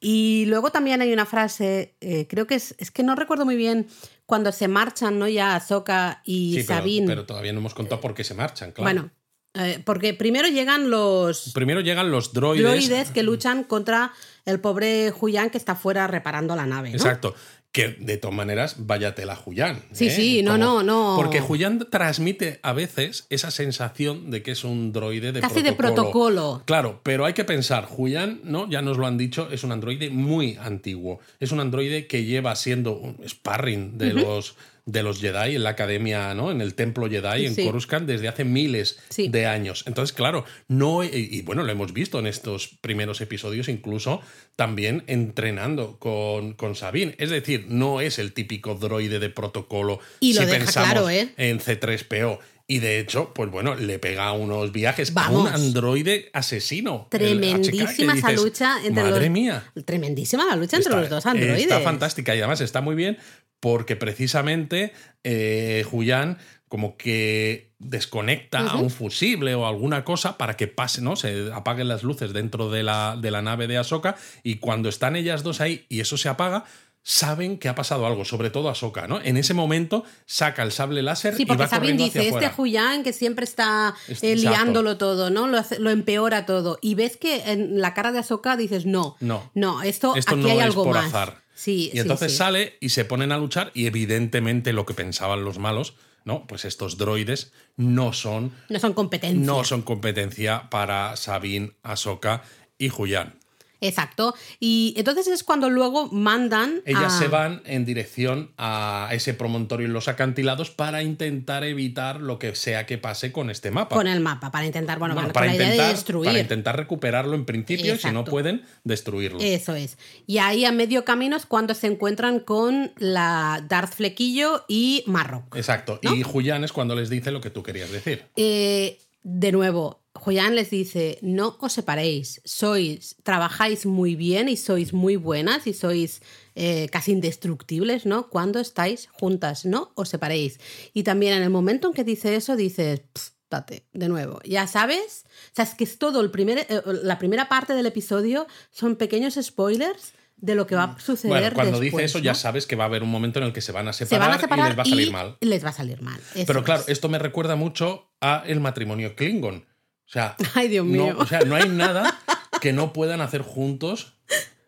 [0.00, 3.56] Y luego también hay una frase, eh, creo que es, es que no recuerdo muy
[3.56, 3.88] bien,
[4.24, 5.28] cuando se marchan, ¿no?
[5.28, 8.90] Ya Ahsoka y Sí, pero, todavía no hemos contado por qué se marchan, claro.
[8.90, 9.10] Bueno,
[9.52, 12.64] eh, porque primero llegan los Primero llegan los droides.
[12.64, 14.12] droides que luchan contra
[14.46, 16.96] el pobre Julián que está fuera reparando la nave, ¿no?
[16.96, 17.34] Exacto.
[17.72, 19.82] Que de todas maneras, vaya tela Julián.
[19.92, 20.10] Sí, ¿eh?
[20.10, 21.14] sí, no, no, no.
[21.16, 25.72] Porque Julián transmite a veces esa sensación de que es un droide de Casi de
[25.72, 26.62] protocolo.
[26.66, 28.68] Claro, pero hay que pensar, Julián, ¿no?
[28.68, 31.20] Ya nos lo han dicho, es un androide muy antiguo.
[31.38, 34.56] Es un androide que lleva siendo un sparring de los
[34.92, 36.50] de los Jedi en la academia, ¿no?
[36.50, 37.64] En el templo Jedi en Sí.
[37.64, 39.28] Coruscant desde hace miles Sí.
[39.28, 39.84] de años.
[39.86, 44.20] Entonces, claro, no y, y bueno, lo hemos visto en estos primeros episodios incluso
[44.56, 47.14] también entrenando con, con Sabine.
[47.18, 51.10] Es decir, no es el típico droide de protocolo Y lo si deja pensamos claro,
[51.10, 51.30] ¿eh?
[51.36, 52.38] en C3PO.
[52.72, 57.08] Y de hecho, pues bueno, le pega unos viajes a un androide asesino.
[57.10, 59.30] HK, Tremendísima esa dices, lucha entre Madre los.
[59.30, 59.64] mía.
[59.84, 61.62] Tremendísima la lucha entre Está- los dos androides.
[61.62, 63.18] Está fantástica y además está muy bien
[63.58, 64.92] porque precisamente
[65.24, 71.16] eh, Julián como que desconecta a un fusible o alguna cosa para que pase, ¿no?
[71.16, 75.16] Se apaguen las luces dentro de la, de la nave de Ahsoka y cuando están
[75.16, 76.64] ellas dos ahí y eso se apaga,
[77.02, 79.20] saben que ha pasado algo, sobre todo Ahsoka, ¿no?
[79.22, 82.48] En ese momento saca el sable láser Sí, y porque va Sabine corriendo dice, este.
[82.54, 85.46] Julián que siempre está Es- eh, liándolo todo, ¿no?
[85.46, 86.78] Lo, hace- lo empeora todo.
[86.82, 89.50] Y ves que en la cara de Ahsoka dices, no, No.
[89.54, 91.06] no, esto, Esto aquí no hay es algo por más.
[91.06, 91.42] azar.
[91.54, 92.38] Sí, Y entonces sí.
[92.38, 96.46] sale y se ponen a luchar y evidentemente lo que pensaban los malos, ¿no?
[96.46, 99.44] Pues estos droides no son, No son competencias.
[99.46, 102.42] no son competencia para Sabine, Ahsoka
[102.78, 103.39] y Julián.
[103.80, 104.34] Exacto.
[104.58, 106.82] Y entonces es cuando luego mandan.
[106.84, 112.20] Ellas a- se van en dirección a ese promontorio en los acantilados para intentar evitar
[112.20, 113.96] lo que sea que pase con este mapa.
[113.96, 116.26] con el mapa para intentar, bueno, para, la idea intentar, de destruir.
[116.26, 119.38] para intentar recuperarlo en principio si no pueden, destruirlo.
[119.40, 119.98] Eso es.
[120.26, 125.56] Y ahí a medio camino es cuando se encuentran con la Darth Flequillo y Marrock.
[125.56, 125.98] Exacto.
[126.02, 126.14] ¿no?
[126.14, 128.24] Y Julián es cuando les dice lo que tú querías decir.
[128.36, 134.92] Eh, de nuevo, Julián les dice, no os separéis, sois, trabajáis muy bien y sois
[134.92, 136.20] muy buenas y sois
[136.54, 138.28] eh, casi indestructibles, ¿no?
[138.28, 140.58] Cuando estáis juntas, no os separéis.
[140.92, 144.66] Y también en el momento en que dice eso, dices, "Pff, date, de nuevo, ya
[144.66, 148.46] sabes, o sea, es que es todo, el primer, eh, la primera parte del episodio
[148.70, 151.28] son pequeños spoilers de lo que va a suceder.
[151.40, 153.52] Bueno, cuando dice después, eso ya sabes que va a haber un momento en el
[153.52, 155.36] que se van a se separar, van a separar y les va a salir mal.
[155.40, 156.20] les va a salir mal.
[156.46, 156.88] Pero claro, es.
[156.88, 159.56] esto me recuerda mucho a el matrimonio Klingon.
[159.56, 161.16] O sea, Ay, Dios no, mío.
[161.18, 162.18] o sea, no hay nada
[162.60, 164.14] que no puedan hacer juntos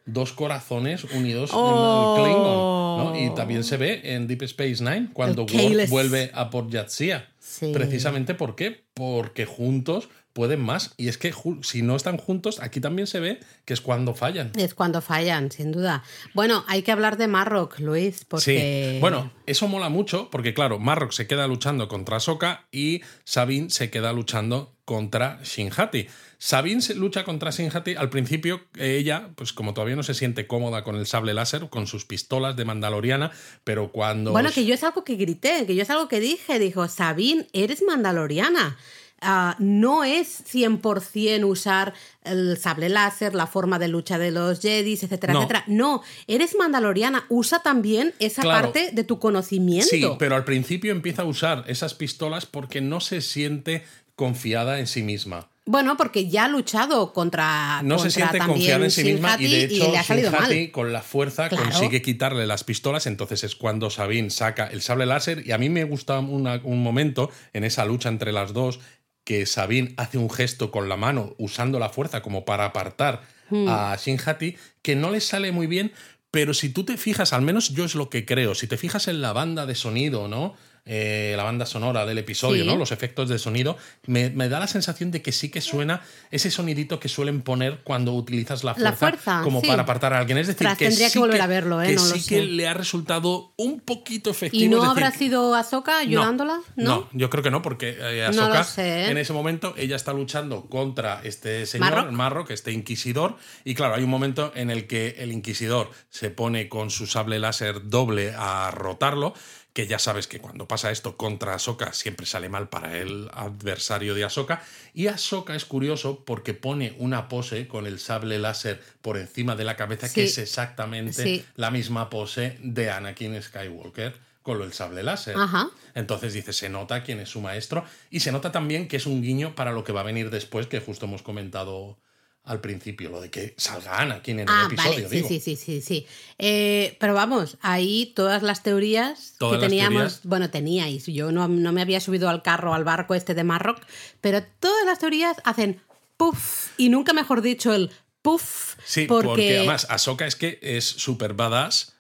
[0.05, 2.17] dos corazones unidos Oh.
[2.17, 2.73] en el Klingon.
[2.99, 3.33] ¿no?
[3.33, 7.29] Y también se ve en Deep Space Nine cuando Worf vuelve a Port Jadzia.
[7.39, 7.71] Sí.
[7.73, 8.85] Precisamente ¿por qué?
[8.95, 10.95] Porque juntos pueden más.
[10.97, 14.53] Y es que si no están juntos, aquí también se ve que es cuando fallan.
[14.57, 16.03] Es cuando fallan, sin duda.
[16.35, 18.93] Bueno, hay que hablar de Marrock, Luis, porque...
[18.95, 23.71] Sí, bueno, eso mola mucho porque, claro, Marrock se queda luchando contra Sokka y Sabine
[23.71, 26.09] se queda luchando contra Shinhati.
[26.39, 27.95] Sabine se lucha contra Shinhati.
[27.95, 31.87] Al principio, ella, pues como todavía no se siente cómoda con el sable láser, con
[31.87, 33.31] sus pistolas de Mandaloriana,
[33.65, 34.33] pero cuando.
[34.33, 36.59] Bueno, que yo es algo que grité, que yo es algo que dije.
[36.59, 38.77] Dijo, Sabine, eres mandaloriana.
[39.23, 45.03] Ah, no es 100% usar el sable láser, la forma de lucha de los Jedis,
[45.03, 45.39] etcétera, No.
[45.41, 45.65] etcétera.
[45.69, 47.25] No, eres mandaloriana.
[47.29, 48.63] Usa también esa Claro.
[48.73, 49.89] parte de tu conocimiento.
[49.89, 53.85] Sí, pero al principio empieza a usar esas pistolas porque no se siente
[54.17, 55.49] confiada en sí misma.
[55.65, 57.83] Bueno, porque ya ha luchado contra.
[57.85, 60.55] No contra se siente confiada en sí misma y de hecho le ha salido Shin-Hati,
[60.65, 60.71] mal.
[60.73, 61.65] con la fuerza Claro.
[61.71, 65.69] consigue quitarle las pistolas, entonces es cuando Sabine saca el sable láser y a mí
[65.71, 68.81] me gusta una- un momento en esa lucha entre las dos
[69.25, 73.69] que Sabine hace un gesto con la mano usando la fuerza como para apartar Hmm.
[73.69, 75.93] a Shin-Hati que no le sale muy bien,
[76.31, 79.09] pero si tú te fijas, al menos yo es lo que creo, si te fijas
[79.09, 80.55] en la banda de sonido, ¿no?
[80.85, 82.69] Eh, la banda sonora del episodio, Sí.
[82.69, 82.77] ¿no?
[82.77, 86.51] Los efectos de sonido, me, me da la sensación de que sí que suena ese
[86.51, 89.69] sonidito que suelen poner cuando utilizas la fuerza, La fuerza, como sí.
[89.69, 90.39] para apartar a alguien.
[90.39, 91.87] Es decir, que tendría sí que volver a verlo, ¿eh?
[91.87, 94.65] que No lo sí que le ha resultado un poquito efectivo.
[94.65, 96.59] ¿Y no decir, habrá sido Ahsoka ayudándola?
[96.75, 99.11] no, yo creo que no, porque eh, Ahsoka, sé, ¿eh?
[99.11, 102.11] en ese momento ella está luchando contra este señor, Marrock.
[102.13, 106.69] Marrock, este inquisidor, y claro, hay un momento en el que el inquisidor se pone
[106.69, 109.33] con su sable láser doble a rotarlo,
[109.73, 114.15] que ya sabes que cuando pasa esto contra Ahsoka siempre sale mal para el adversario
[114.15, 119.17] de Ahsoka, y Ahsoka es curioso porque pone una pose con el sable láser por
[119.17, 121.45] encima de la cabeza, que es exactamente Sí.
[121.57, 125.37] la misma pose de Anakin Skywalker con el sable láser.
[125.37, 125.71] Ajá.
[125.95, 129.23] Entonces dice, se nota quién es su maestro y se nota también que es un
[129.23, 131.97] guiño para lo que va a venir después, que justo hemos comentado
[132.45, 135.29] al principio, lo de que salga Anakin en Ah, el episodio, vale, sí, digo.
[135.29, 136.07] sí, sí, sí, sí.
[136.39, 140.21] Eh, pero vamos, ahí todas las teorías Todas que teníamos, teorías.
[140.25, 143.81] bueno, teníais, yo no, no me había subido al carro, al barco este de Marrock,
[144.21, 145.81] pero todas las teorías hacen
[146.17, 147.91] puff, y nunca mejor dicho el
[148.23, 151.95] puff, Sí, porque, porque, además Ahsoka es que es súper badass.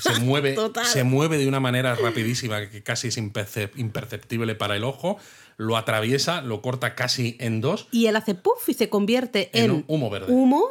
[0.00, 4.84] Se mueve, se mueve de una manera rapidísima que casi es impercep- imperceptible para el
[4.84, 5.18] ojo.
[5.60, 7.86] Lo atraviesa, lo corta casi en dos.
[7.92, 10.32] y él hace puff y se convierte En humo verde.
[10.32, 10.70] humo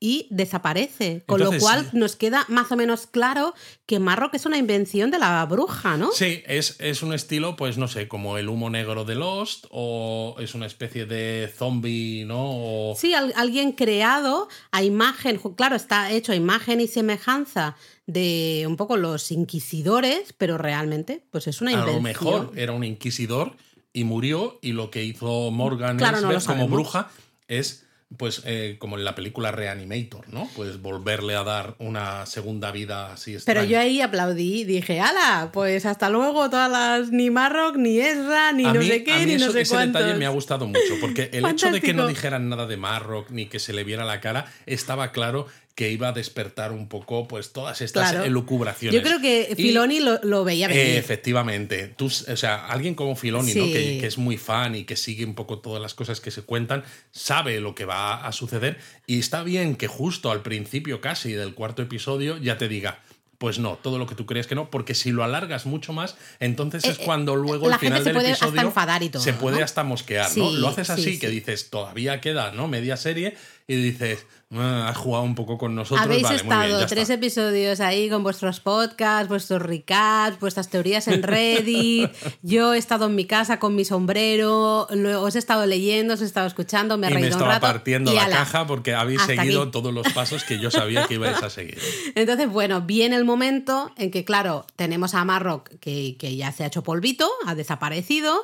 [0.00, 1.24] y desaparece.
[1.26, 3.52] Con Entonces- lo cual nos queda más o menos claro
[3.84, 6.12] que Marrock es una invención de la bruja, ¿no?
[6.12, 10.36] Sí, es, es un estilo, pues no sé, como el humo negro de Lost, o
[10.38, 12.90] es una especie de zombie, ¿no?
[12.90, 17.74] O- Sí, al- alguien creado a imagen, claro, está hecho a imagen y semejanza
[18.06, 21.96] de un poco los inquisidores, pero realmente, pues es una a invención.
[21.96, 23.52] lo mejor era un inquisidor
[23.98, 27.10] y murió, y lo que hizo Morgan Claro, no como bruja
[27.48, 27.84] es,
[28.16, 30.48] pues, eh, como en la película Reanimator, ¿no?
[30.56, 35.50] Pues volverle a dar una segunda vida así Pero yo ahí aplaudí, dije, ¡hala!
[35.52, 39.12] Pues hasta luego, todas las ni Marrock, ni Ezra, ni a no mí, sé qué,
[39.12, 40.00] a mí ni eso- no sé ese cuántos.
[40.02, 43.30] detalle me ha gustado mucho, porque el hecho de que no dijeran nada de Marrock
[43.30, 45.46] ni que se le viera la cara, estaba claro
[45.78, 48.24] que iba a despertar un poco pues todas estas Claro.
[48.24, 49.00] elucubraciones.
[49.00, 50.82] Yo creo que Y- Filoni lo, lo veía venir.
[50.82, 51.94] Eh, efectivamente.
[51.96, 53.66] Tú, o sea, alguien como Filoni, ¿no?
[53.66, 56.42] Que, que es muy fan y que sigue un poco todas las cosas que se
[56.42, 58.78] cuentan, sabe lo que va a suceder.
[59.06, 62.98] Y está bien que justo al principio casi del cuarto episodio ya te diga.
[63.38, 66.16] Pues no, todo lo que tú crees que no, porque si lo alargas mucho más,
[66.40, 69.10] entonces es Eh, eh, cuando luego la el final del puede hasta episodio enfadar y
[69.10, 69.64] todo, se puede ¿no?
[69.64, 70.50] hasta mosquear, ¿no?
[70.50, 72.66] Lo haces así sí, que dices, todavía queda, ¿no?
[72.66, 73.36] Media serie
[73.70, 76.86] y dices, "Ah, has jugado un poco con nosotros, Habéis vale, muy bien, estado ya
[76.86, 77.14] tres está".
[77.14, 82.10] episodios ahí con vuestros podcasts, vuestros recaps, vuestras teorías en Reddit.
[82.42, 86.22] Yo he estado en mi casa con mi sombrero, lo- os he estado leyendo, os
[86.22, 87.66] he estado escuchando, me he y me reído un estaba rato.
[87.66, 88.36] partiendo y la ala.
[88.36, 89.70] caja porque habéis seguido aquí.
[89.70, 91.78] todos los pasos que yo sabía que ibais a seguir.
[92.14, 96.64] Entonces, bueno, viene el momento en que, claro, tenemos a Marrock que, que ya se
[96.64, 98.34] ha hecho polvito, ha desaparecido,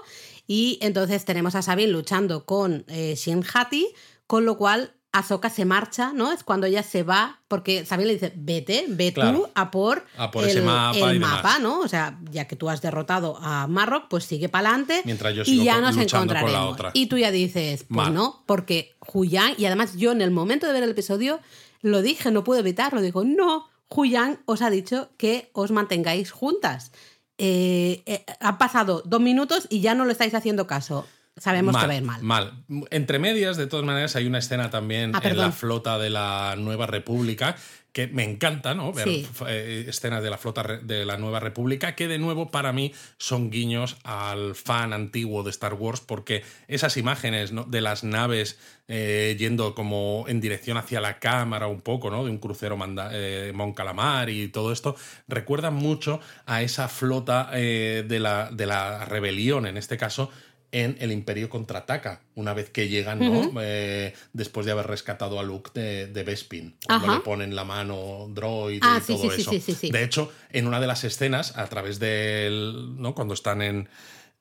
[0.46, 3.87] y entonces tenemos a Sabine luchando con eh, Shin-Hati,
[4.26, 6.33] con lo cual Ahsoka se marcha, ¿no?
[6.33, 9.50] Es cuando ella se va, porque Sabine le dice, vete, ve tú Claro.
[9.55, 11.37] a por, A por ese mapa el demás.
[11.42, 11.79] mapa, ¿no?
[11.81, 15.42] O sea, ya que tú has derrotado a Marrock, pues sigue para adelante Mientras yo
[15.46, 16.72] y ya nos luchando con la encontraremos.
[16.74, 16.90] otra.
[16.94, 18.12] Y tú ya dices, pues Mal.
[18.14, 21.40] no, porque Huyang, y además yo en el momento de ver el episodio
[21.81, 26.90] lo dije, no puedo evitarlo, digo, no, Huyang os ha dicho que os mantengáis juntas.
[27.38, 31.07] Eh, eh, han pasado dos minutos y ya no le estáis haciendo caso.
[31.36, 32.22] Sabemos que va a ir mal.
[32.22, 32.64] Mal.
[32.90, 36.54] Entre medias, de todas maneras, hay una escena también Ah, en la flota de la
[36.56, 37.56] Nueva República
[37.92, 38.92] que me encanta, ¿no?
[38.92, 39.26] Ver Sí.
[39.46, 43.50] eh, escenas de la flota de la Nueva República que de nuevo para mí son
[43.50, 47.62] guiños al fan antiguo de Star Wars porque esas imágenes ¿no?
[47.64, 52.24] de las naves eh, yendo como en dirección hacia la cámara un poco, ¿no?
[52.24, 54.96] De un crucero manda- eh, Mon Calamar y todo esto
[55.28, 60.30] recuerdan mucho a esa flota eh, de, la, de la rebelión, en este caso
[60.74, 63.52] en El Imperio contraataca, una vez que llegan, ¿no?
[63.62, 67.14] Eh, después de haber rescatado a Luke de, de Bespin, cuando Ajá.
[67.14, 69.72] le ponen la mano droid Ah, y sí, todo sí, eso.
[69.80, 69.90] sí.
[69.90, 73.00] De hecho, en una de las escenas, a través del.
[73.00, 73.14] ¿no?
[73.14, 73.88] Cuando están en.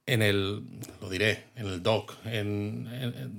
[0.06, 0.64] En el.
[1.02, 2.90] Lo diré, en el dock, en,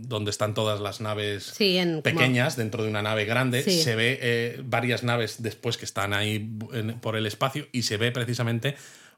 [0.08, 3.62] donde están todas las naves como- pequeñas dentro de una nave grande.
[3.64, 7.96] Se ve eh, varias naves después que están ahí en- por el espacio y se
[7.98, 8.76] ve precisamente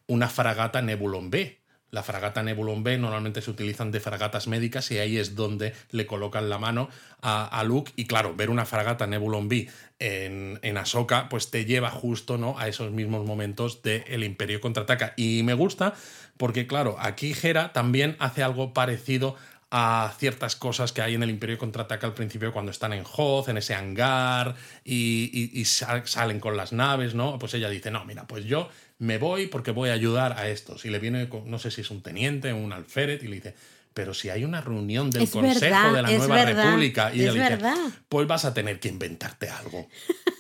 [0.09, 1.61] una fragata Nebulon B.
[1.97, 6.05] la fragata Nebulon B normalmente se utilizan de fragatas médicas y ahí es donde le
[6.07, 6.89] colocan la mano
[7.23, 7.91] a, a Luke.
[7.97, 12.59] Y claro, ver una fragata Nebulon B en, en Ahsoka, pues te lleva justo ¿no?
[12.59, 15.15] a esos mismos momentos de El Imperio contraataca.
[15.17, 15.95] Y me gusta
[16.37, 19.37] porque, claro, aquí Hera también hace algo parecido
[19.71, 23.49] a ciertas cosas que hay en el Imperio Contraataca al principio cuando están en Hoth,
[23.49, 24.55] en ese hangar
[24.85, 27.37] y, y- y sal- salen con las naves, ¿no?
[27.41, 30.85] Pues ella dice, no, mira, pues yo me voy porque voy a ayudar a estos.
[30.85, 33.55] Y le viene, no sé si es un teniente o un alférez, y le dice,
[33.95, 37.21] pero si hay una reunión del Es Consejo verdad, de la Nueva verdad, República, y
[37.23, 37.77] es le dice, verdad.
[38.09, 39.89] pues vas a tener que inventarte algo.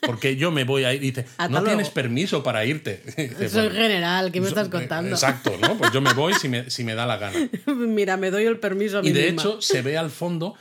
[0.02, 1.02] Porque yo me voy a ir.
[1.02, 3.02] Y dice, Hasta no tienes permiso para irte.
[3.16, 5.10] Dice, Soy "Bueno, general, ¿qué me estás contando?
[5.10, 5.76] Exacto, ¿no?
[5.78, 7.48] Pues yo me voy si me, si me da la gana.
[7.74, 9.42] Mira, me doy el permiso a mí Y de misma.
[9.42, 10.54] hecho se ve al fondo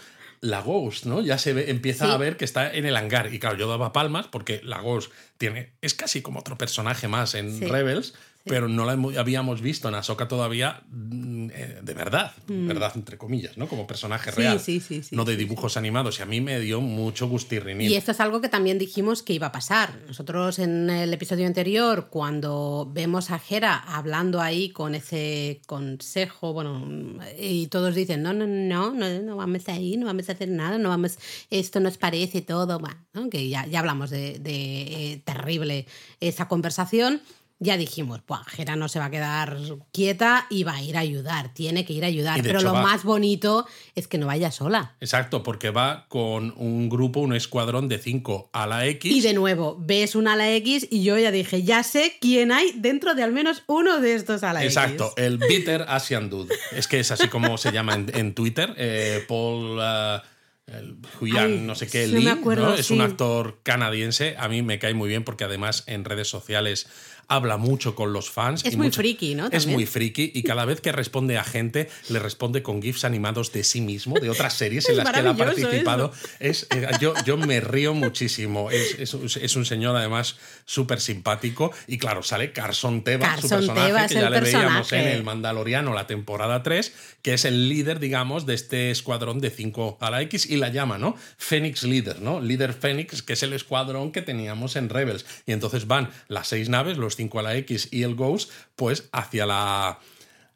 [0.46, 1.22] la Ghost, ¿no?
[1.22, 2.12] Ya se ve, empieza Sí.
[2.12, 3.34] a ver que está en el hangar.
[3.34, 7.36] Y claro, yo daba palmas porque la Ghost tiene, es casi como otro personaje más
[7.36, 7.66] en Sí.
[7.66, 8.14] Rebels,
[8.46, 13.58] pero no la habíamos visto en Ahsoka todavía mm, eh, de verdad, verdad entre comillas,
[13.58, 13.68] ¿no?
[13.68, 16.20] Como personaje Sí, real, sí, sí, sí, no de dibujos animados.
[16.20, 17.90] Y a mí me dio mucho gustirrinín.
[17.90, 20.00] Y esto es algo que también dijimos que iba a pasar.
[20.08, 27.20] Nosotros en el episodio anterior, cuando vemos a Hera hablando ahí con ese consejo, bueno,
[27.40, 30.50] y todos dicen, no, no, no, no, no vamos a ir, no vamos a hacer
[30.50, 31.18] nada, no vamos,
[31.50, 33.30] esto nos parece todo, bueno, ¿no?
[33.30, 35.88] que ya, ya hablamos de, de, eh, terrible
[36.20, 37.22] esa conversación.
[37.60, 39.58] Ya dijimos, Buah, Hera no se va a quedar
[39.94, 42.42] quieta y va a ir a ayudar, tiene que ir a ayudar.
[42.44, 42.82] Pero hecho lo va.
[42.82, 43.66] más bonito
[43.96, 44.96] es que no vaya sola.
[45.00, 49.10] Exacto, porque va con un grupo, un escuadrón de 5 a la X.
[49.10, 52.74] Y de nuevo, ves un ala X y yo ya dije, ya sé quién hay
[52.76, 54.76] dentro de al menos uno de estos ala X.
[54.76, 56.54] Exacto, el Bitter Asian Dude.
[56.74, 58.74] Es que es así como se llama en, en Twitter.
[58.78, 60.22] eh, Paul uh,
[60.68, 62.74] el Huyan, Ay, no sé qué, Lee, acuerdo, ¿no?
[62.74, 64.36] Es un actor canadiense.
[64.40, 66.88] A mí me cae muy bien porque además en redes sociales
[67.28, 68.64] habla mucho con los fans.
[68.66, 69.48] Es y muy mucho- friki, ¿no?
[69.52, 73.52] Es muy friki y cada vez que responde a gente, le responde con GIFs animados
[73.52, 76.12] de sí mismo, de otras series en las que él ha participado.
[76.40, 78.70] Es, eh, yo, yo me río muchísimo.
[78.72, 81.72] Es, es- es un señor además súper simpático.
[81.88, 85.00] Y claro, sale Carson Teva, su Carson personaje, Teva es que ya le veíamos en
[85.00, 85.14] personaje.
[85.14, 89.98] el Mandaloriano, la temporada 3, que es el líder, digamos, de este escuadrón de 5
[90.02, 91.16] a la X y la llama, ¿no?
[91.38, 92.40] Phoenix Leader, ¿no?
[92.42, 95.26] Líder Phoenix, que es el escuadrón que teníamos en Rebels.
[95.46, 99.10] Y entonces van las seis naves, los 5 a la X y el Ghost, pues
[99.12, 100.00] hacia la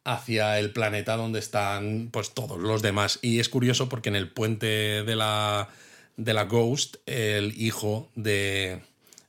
[0.06, 4.30] hacia el planeta donde están pues todos los demás y es curioso porque en el
[4.30, 5.70] puente de la
[6.18, 8.82] de la Ghost el hijo de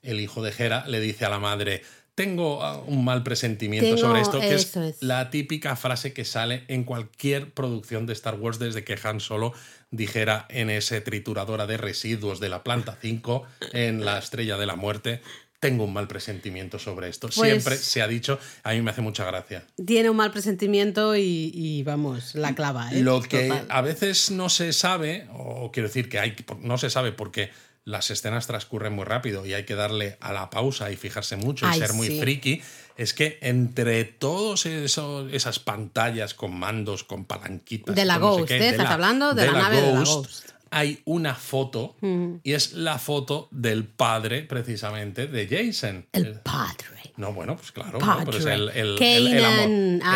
[0.02, 1.82] el hijo de Hera le dice a la madre
[2.14, 5.02] tengo ah, un mal presentimiento Tengo- sobre esto que es, es.
[5.02, 9.52] la típica frase que sale en cualquier producción de Star Wars desde que Han Solo
[9.90, 14.76] dijera en ese trituradora de residuos de la planta 5 en la estrella de la
[14.76, 15.20] muerte
[15.60, 17.28] tengo un mal presentimiento sobre esto.
[17.28, 19.62] Pues- Siempre se ha dicho, a mí me hace mucha gracia.
[19.86, 22.90] Tiene un mal presentimiento y, y, vamos, la clava.
[22.92, 23.02] ¿eh?
[23.02, 23.66] Lo que Total.
[23.68, 27.50] a veces no se sabe, o quiero decir que hay, no se sabe porque
[27.84, 31.68] las escenas transcurren muy rápido y hay que darle a la pausa y fijarse mucho
[31.68, 32.20] y ser muy sí.
[32.20, 32.62] friki,
[32.96, 37.94] es que entre todas esas pantallas con mandos, con palanquitas...
[37.94, 38.68] De la con no sé Ghost, qué, ¿eh?
[38.70, 40.50] Estás hablando de la nave de la Ghost.
[40.70, 40.76] Mm.
[40.76, 41.96] Hay una foto
[42.44, 46.06] y es la foto del padre precisamente de Jason.
[46.12, 46.86] El padre.
[47.16, 47.98] No, bueno, pues claro.
[47.98, 48.22] ¿no?
[48.24, 49.68] Pero es el, el- el- el amor-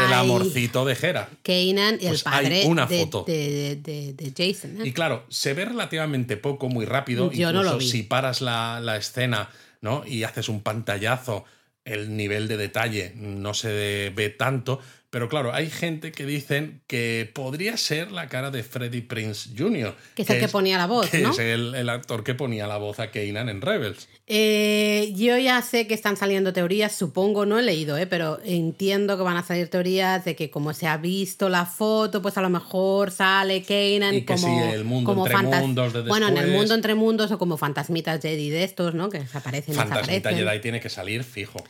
[0.07, 1.29] el amorcito de Hera.
[1.43, 3.25] Kanan, el Pues hay padre una de, foto.
[3.27, 4.81] de, de- de Jason.
[4.81, 4.87] ¿eh?
[4.89, 7.31] Y claro, se ve relativamente poco, muy rápido.
[7.33, 7.89] Yo no Incluso lo vi.
[7.91, 9.51] si paras la, la escena
[9.83, 10.03] ¿no?
[10.07, 11.45] y haces un pantallazo,
[11.85, 14.81] el nivel de detalle no se ve tanto.
[15.15, 19.95] Pero claro, hay gente que dicen que podría ser la cara de Freddie Prince Jr.
[20.17, 21.31] Que es el que ponía la voz, que ¿no?
[21.31, 24.09] es el, el actor que ponía la voz a Kanan en Rebels.
[24.27, 28.09] Eh, yo ya sé que están saliendo teorías, supongo, no he leído, ¿eh?
[28.09, 32.21] pero entiendo que van a salir teorías de que como se ha visto la foto,
[32.21, 36.03] pues a lo mejor sale que como, sí, el mundo como entre fantas- mundos de
[36.03, 39.11] Bueno, en el mundo entre mundos o como fantasmitas Jedi de estos, ¿no?
[39.11, 40.45] Que desaparecen, Fantasmita desaparecen.
[40.49, 41.63] Jedi tiene que salir fijo.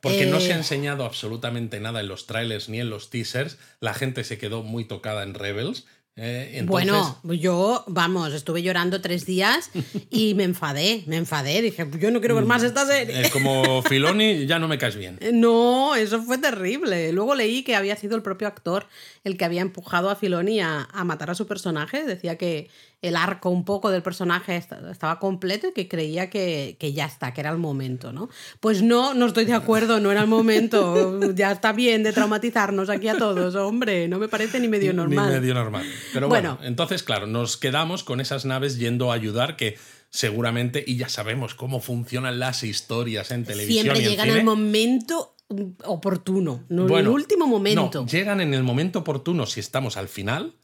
[0.00, 0.40] Porque no Eh.
[0.40, 3.58] se ha enseñado absolutamente nada en los trailers ni en los teasers.
[3.80, 5.86] La gente se quedó muy tocada en Rebels.
[6.20, 9.70] eh, entonces- Bueno, yo, vamos, estuve llorando tres días
[10.10, 11.62] y me enfadé, me enfadé.
[11.62, 13.20] Dije, yo no quiero ver más esta serie.
[13.26, 15.20] Eh, como Filoni, ya no me caes bien.
[15.34, 17.12] No, eso fue terrible.
[17.12, 18.88] Luego leí que había sido el propio actor
[19.22, 22.02] el que había empujado a Filoni a, a matar a su personaje.
[22.04, 22.68] Decía que
[23.00, 27.06] el arco un poco del personaje est- estaba completo y que creía que, que ya
[27.06, 28.28] está, que era el momento, ¿no?
[28.58, 31.20] Pues no, no estoy de acuerdo, no era el momento.
[31.34, 34.08] Ya está bien de traumatizarnos aquí a todos, hombre.
[34.08, 35.28] No me parece ni medio normal.
[35.32, 35.84] Ni medio normal.
[36.12, 36.66] Pero bueno, Bueno.
[36.68, 39.76] entonces, claro, nos quedamos con esas naves yendo a ayudar que
[40.10, 44.38] seguramente, y ya sabemos cómo funcionan las historias en televisión Siempre y en llegan cine,
[44.40, 45.36] al momento
[45.84, 47.90] oportuno, no en el último momento.
[48.02, 50.54] No, llegan en el momento oportuno si estamos al final.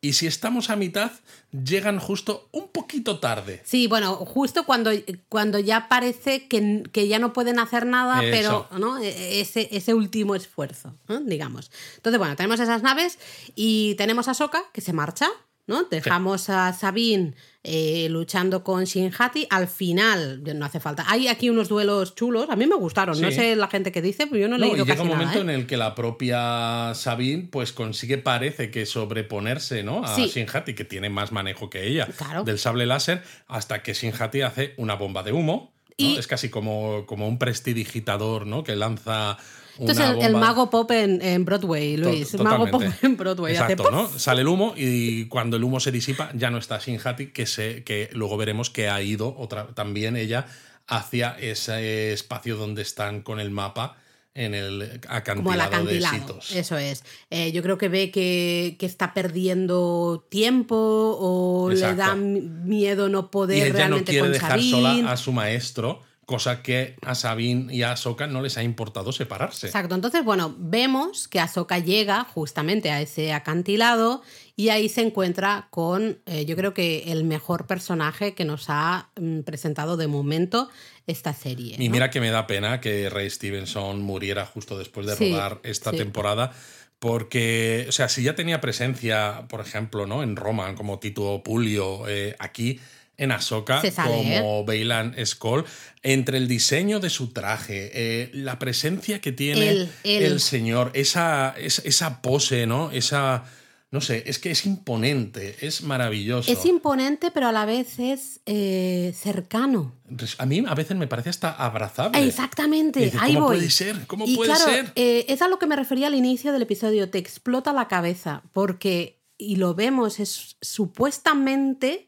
[0.00, 1.10] Y si estamos a mitad,
[1.50, 3.60] llegan justo un poquito tarde.
[3.64, 4.92] Sí, bueno, justo cuando,
[5.28, 8.30] cuando ya parece que, que ya no pueden hacer nada, Eso.
[8.70, 8.98] pero ¿no?
[8.98, 11.20] E- ese, ese último esfuerzo, ¿no?
[11.20, 11.72] digamos.
[11.96, 13.18] Entonces, bueno, tenemos esas naves
[13.56, 15.28] y tenemos a Soka que se marcha,
[15.66, 15.82] ¿no?
[15.84, 17.34] Dejamos a Sabine
[17.68, 19.46] eh, luchando con Shinhati.
[19.50, 21.04] Al final, no hace falta.
[21.08, 23.20] Hay aquí unos duelos chulos, a mí me gustaron.
[23.20, 25.02] No sé la gente que dice, pero yo no he No, y leído llega casi
[25.06, 25.42] un nada, momento ¿eh?
[25.54, 30.04] en el que la propia Sabine pues consigue, parece que sobreponerse ¿no?
[30.04, 30.26] a Sí.
[30.26, 32.44] Shinhati, que tiene más manejo que ella Claro.
[32.44, 35.72] del sable láser, hasta que Shinhati hace una bomba de humo.
[35.98, 36.04] ¿no?
[36.06, 38.62] Y- Es casi como, como un prestidigitador ¿no?
[38.64, 39.36] que lanza
[39.78, 42.34] Entonces, el, el mago pop en, en Broadway, To- Luis.
[42.34, 43.52] El mago pop en Broadway.
[43.54, 43.90] Exacto.
[43.90, 44.08] ¿no?
[44.08, 47.84] Sale el humo y cuando el humo se disipa ya no está Shinhati, que, se,
[47.84, 50.46] que luego veremos que ha ido otra, también ella
[50.86, 53.96] hacia ese espacio donde están con el mapa
[54.34, 56.06] en el acantilado, como el de.
[56.06, 56.52] Sitos.
[56.54, 57.02] Eso es.
[57.28, 60.76] Eh, yo creo que ve que, que está perdiendo tiempo
[61.20, 64.70] o le da miedo no Y poder no realmente quiere con dejar Sabine.
[64.70, 69.12] sola a su maestro, cosa que a Sabine y a Ahsoka no les ha importado
[69.12, 69.68] separarse.
[69.68, 69.94] Exacto.
[69.94, 74.20] Entonces, bueno, vemos que Ahsoka llega justamente a ese acantilado
[74.54, 79.08] y ahí se encuentra con, eh, yo creo que el mejor personaje que nos ha
[79.18, 80.68] mm, presentado de momento
[81.06, 81.76] esta serie.
[81.78, 81.92] Y ¿no?
[81.92, 85.92] mira que me da pena que Ray Stevenson muriera justo después de Sí, rodar esta
[85.92, 85.96] sí.
[85.96, 86.52] temporada.
[86.98, 90.22] Porque, o sea, si ya tenía presencia, por ejemplo, ¿no?
[90.22, 92.80] En Roma, como Tito Pulio, eh, aquí
[93.18, 94.40] en Ahsoka, sale, ¿eh?
[94.40, 95.64] como Bailan Skoll,
[96.02, 101.82] entre el diseño de su traje, eh, la presencia que tiene el señor, esa, esa,
[101.84, 102.90] esa pose, ¿no?
[102.92, 103.44] Esa.
[103.90, 106.52] No sé, es que es imponente, es maravilloso.
[106.52, 109.94] Es imponente, pero a la vez es eh, cercano.
[110.36, 112.22] A mí a veces me parece hasta abrazable.
[112.22, 113.56] Exactamente, ahí ¿cómo voy.
[113.56, 114.06] puede ser?
[114.06, 114.92] ¿Cómo y puede claro, ser?
[114.94, 118.42] eh, es a lo que me refería al inicio del episodio, te explota la cabeza,
[118.52, 122.07] porque, y lo vemos, es supuestamente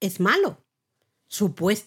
[0.00, 0.58] es malo.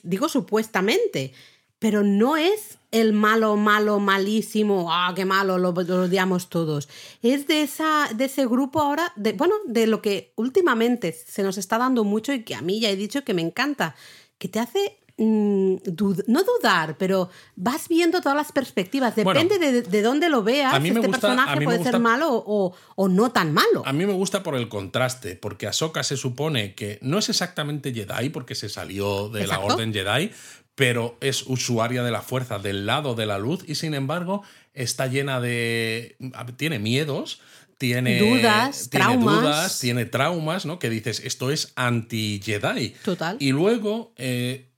[0.04, 1.34] Digo supuestamente,
[1.80, 6.88] pero no es el malo, malo, malísimo, ah, qué malo, lo, lo odiamos todos.
[7.22, 11.58] Es de, esa, de ese grupo ahora, de, bueno, de lo que últimamente se nos
[11.58, 13.96] está dando mucho y que a mí ya he dicho que me encanta,
[14.38, 19.14] que te hace mm, dud- no dudar, pero vas viendo todas las perspectivas.
[19.16, 20.74] Bueno, Depende de, de dónde lo veas.
[20.74, 23.08] a mí me este gusta- a personaje mí me puede gusta- ser malo o, o
[23.10, 23.84] no tan malo.
[23.86, 27.94] A mí me gusta por el contraste, porque Ahsoka se supone que no es exactamente
[27.94, 29.68] Jedi, porque se salió de Exacto.
[29.68, 30.32] la Orden Jedi,
[30.76, 34.42] pero es usuaria de la fuerza del lado de la luz y sin embargo
[34.74, 36.16] está llena de...
[36.58, 37.42] tiene miedos.
[37.78, 39.42] Tiene Dudas, tiene traumas.
[39.42, 40.80] dudas, tiene traumas, ¿no?
[40.80, 42.96] Que dices, esto es anti-Jedi.
[43.04, 43.38] Total.
[43.40, 44.70] Y luego, eh,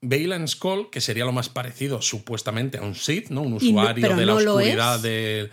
[0.47, 3.41] Skull, que sería lo más parecido supuestamente a un Sith, ¿no?
[3.41, 5.49] Un no- usuario de la no oscuridad es.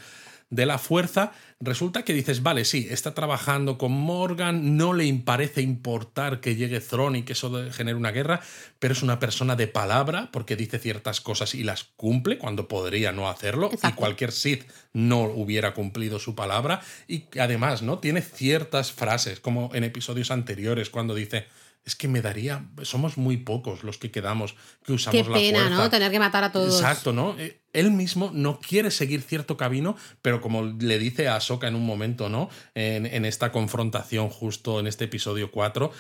[0.52, 5.62] De, la fuerza, resulta que dices, vale, sí, está trabajando con Morgan, no le parece
[5.62, 8.40] importar que llegue Thrawn y que eso genere una guerra,
[8.78, 13.12] pero es una persona de palabra porque dice ciertas cosas y las cumple cuando podría
[13.12, 17.98] no hacerlo y cualquier Sith no hubiera cumplido su palabra y además, ¿no?
[17.98, 21.46] Tiene ciertas frases como en episodios anteriores cuando dice
[21.84, 24.54] es que me daría, somos muy pocos los que quedamos
[24.84, 25.76] que usamos Qué la pena, fuerza.
[25.76, 25.90] ¿no?
[25.90, 26.80] Tener que matar a todos.
[26.80, 27.36] Exacto, ¿no?
[27.38, 31.74] Eh, Él mismo no quiere seguir cierto camino, pero como le dice a Ahsoka en
[31.74, 32.48] un momento, ¿no?
[32.74, 35.90] En, en esta confrontación justo en este episodio 4,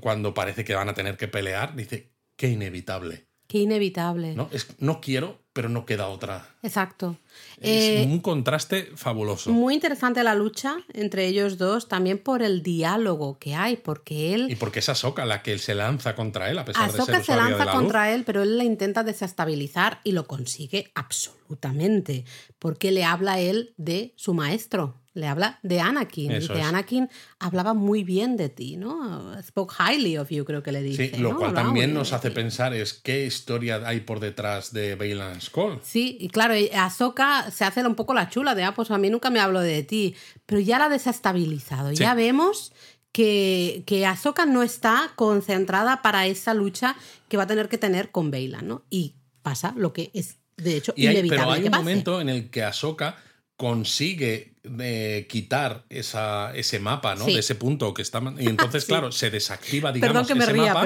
[0.00, 4.34] cuando parece que van a tener que pelear, dice, qué inevitable, Qué inevitable.
[4.34, 4.48] ¿no?
[4.50, 6.48] Es, no quiero, pero no queda otra.
[6.62, 7.16] Exacto.
[7.60, 9.50] Es Eh, un contraste fabuloso.
[9.52, 14.50] muy interesante la lucha entre ellos dos, también por el diálogo que hay, porque él
[14.50, 17.20] Y porque es Ahsoka la que se lanza contra él, a pesar de ser se
[17.20, 18.14] usuaria de lanza la contra luz.
[18.14, 22.24] él, pero él la intenta desestabilizar y lo consigue absolutamente,
[22.58, 26.30] porque le habla él de su maestro, le habla de Anakin.
[26.32, 26.66] Eso dice, es.
[26.68, 27.08] Anakin
[27.38, 29.34] hablaba muy bien de ti, ¿no?
[29.42, 31.10] Spoke highly of you, creo que le dice.
[31.14, 31.36] Sí, lo ¿no?
[31.38, 35.80] cual Hablaba también nos hace pensar es qué historia hay por detrás de Bailan Skull.
[35.82, 39.10] Sí, y claro, Ahsoka se hace un poco la chula de, ah, pues a mí
[39.10, 40.14] nunca me hablo de ti,
[40.46, 41.90] pero ya la ha desestabilizado.
[41.90, 41.96] Sí.
[41.96, 42.72] Ya vemos
[43.12, 46.96] que, que Ahsoka no está concentrada para esa lucha
[47.28, 48.84] que va a tener que tener con Bailan, ¿no?
[48.88, 51.82] Y pasa lo que es, de hecho, Y hay- inevitable pero hay que un pase.
[51.82, 53.16] momento en el que Ahsoka
[53.56, 57.24] consigue eh, quitar esa, ese mapa, ¿no?
[57.24, 57.34] Sí.
[57.34, 58.20] De ese punto que está.
[58.38, 58.88] Y entonces, Sí.
[58.88, 60.82] claro, se desactiva, digamos, Perdón que me ese ría, mapa,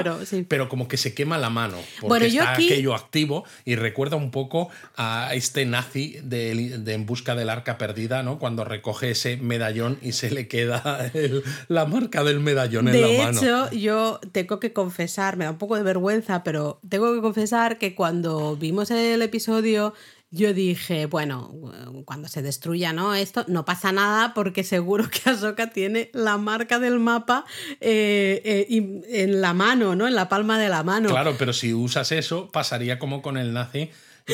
[0.47, 0.67] pero sí.
[0.69, 1.77] como que se quema la mano.
[1.99, 6.79] Porque Bueno, yo está aquí- aquello activo y recuerda un poco a este nazi de,
[6.79, 8.39] de En Busca del Arca Perdida, ¿no?
[8.39, 13.01] Cuando recoge ese medallón y se le queda el- la marca del medallón en De
[13.17, 13.39] la mano.
[13.39, 17.77] hecho, yo tengo que confesar, me da un poco de vergüenza, pero tengo que confesar
[17.77, 19.93] que cuando vimos el episodio,
[20.29, 21.53] yo dije, bueno,
[22.05, 23.15] cuando se destruya ¿no?
[23.15, 27.45] esto, no pasa nada porque seguro que Ahsoka tiene la marca del mapa
[27.79, 30.07] eh, eh, en la mano, ¿no?
[30.07, 31.09] En la palma de la mano.
[31.09, 33.89] Claro, pero si usas eso, pasaría como con el nazi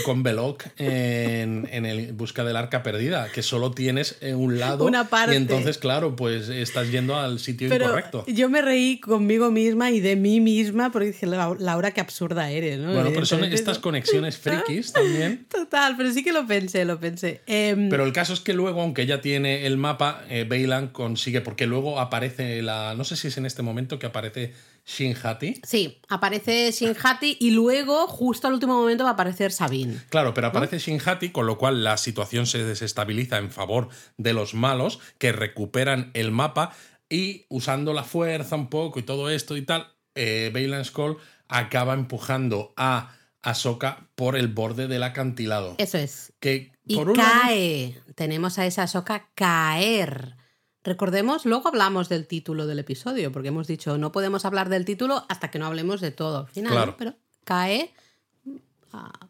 [0.05, 4.85] con Belloc en, en el Busca del Arca Perdida, que solo tienes un lado.
[4.85, 5.33] Una parte.
[5.33, 8.25] Y entonces, claro, pues estás yendo al sitio Pero incorrecto.
[8.27, 12.79] Yo me reí conmigo misma y de mí misma porque dije, Laura, qué absurda eres,
[12.79, 12.93] ¿no?
[12.93, 15.45] Bueno, pero son estas conexiones frikis también.
[15.49, 17.41] Total, pero sí que lo pensé, lo pensé.
[17.45, 21.41] Em, pero el caso es que luego, aunque ella tiene el mapa, eh, Bailan consigue,
[21.41, 22.95] porque luego aparece la.
[22.95, 24.53] No sé si es en este momento que aparece
[24.85, 25.61] Shinhati.
[25.63, 30.01] Sí, aparece Shinhati y luego, justo al último momento, va a aparecer Sabine.
[30.09, 34.53] Claro, pero aparece Shinhati, con lo cual la situación se desestabiliza en favor de los
[34.53, 36.75] malos, que recuperan el mapa
[37.09, 41.17] y usando la fuerza un poco y todo esto y tal, eh, Bailan Skull
[41.47, 45.75] acaba empujando a Ahsoka por el borde del acantilado.
[45.77, 46.33] Eso es.
[46.39, 48.01] Que, y cae.
[48.15, 50.35] Tenemos a esa Ahsoka caer
[50.83, 55.25] Recordemos, luego hablamos del título del episodio, porque hemos dicho no podemos hablar del título
[55.29, 57.13] hasta que no hablemos de todo al final, pero
[57.43, 57.93] cae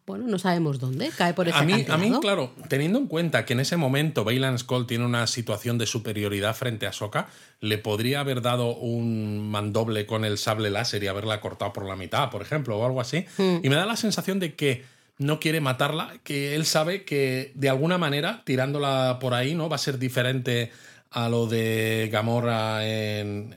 [0.06, 3.46] bueno, no sabemos dónde, cae por ese a mí, a mí, claro, teniendo en cuenta
[3.46, 7.28] que en ese momento Bailan Skull tiene una situación de superioridad frente a Soka,
[7.62, 11.96] le podría haber dado un mandoble con el sable láser y haberla cortado por la
[11.96, 13.26] mitad, por ejemplo, o algo así.
[13.38, 13.60] Hmm.
[13.64, 14.84] Y me da la sensación de que
[15.18, 19.70] no quiere matarla, que él sabe que de alguna manera, tirándola por ahí, ¿no?
[19.70, 20.72] Va a ser diferente
[21.14, 23.56] a lo de Gamora en,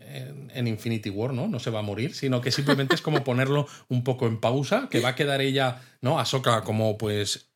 [0.55, 1.49] Infinity War, ¿no?
[1.49, 4.89] No se va a morir, sino que simplemente es como ponerlo un poco en pausa,
[4.91, 6.19] que va a quedar ella, ¿no?
[6.19, 7.51] Ahsoka como pues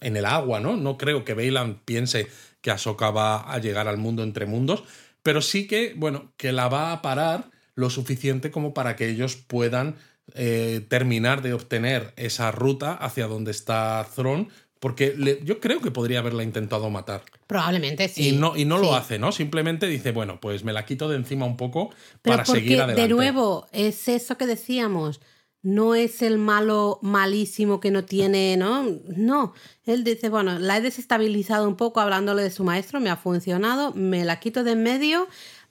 [0.00, 0.76] en el agua, ¿no?
[0.76, 2.28] No creo que Bailan piense
[2.60, 4.84] que Ahsoka va a llegar al mundo entre mundos,
[5.22, 9.36] pero sí que, bueno, que la va a parar lo suficiente como para que ellos
[9.36, 9.96] puedan
[10.34, 16.20] eh, terminar de obtener esa ruta hacia donde está Thrawn porque yo creo que podría
[16.20, 17.22] haberla intentado matar.
[17.46, 18.28] Probablemente sí.
[18.28, 19.32] Y no, y no lo hace, ¿no?
[19.32, 21.90] Simplemente dice, bueno, pues me la quito de encima un poco
[22.22, 23.02] para seguir adelante.
[23.02, 25.20] De nuevo, es eso que decíamos.
[25.60, 28.84] No es el malo malísimo que no tiene, ¿no?
[29.08, 29.54] No.
[29.84, 33.92] Él dice, bueno, la he desestabilizado un poco hablándole de su maestro, me ha funcionado,
[33.92, 35.26] me la quito de en medio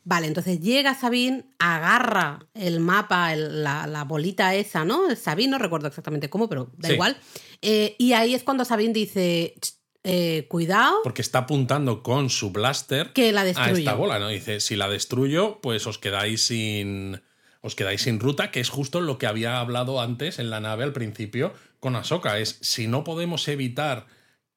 [0.10, 5.14] Vale, entonces llega Sabine, agarra el mapa, la, bolita esa, ¿no?
[5.18, 7.18] Sabine, no recuerdo exactamente cómo, pero da igual.
[7.62, 9.56] Eh, y ahí es cuando Sabine dice,
[10.06, 11.02] eh, cuidado.
[11.04, 14.30] Porque está apuntando con su blaster que la a esta bola, ¿no?
[14.30, 17.22] Dice, si la destruyo, pues os quedáis sin.
[17.60, 20.86] Os quedáis sin ruta, que es justo lo que había hablado antes en la nave
[20.86, 22.40] al principio con Ahsoka.
[22.40, 24.08] Es si no podemos evitar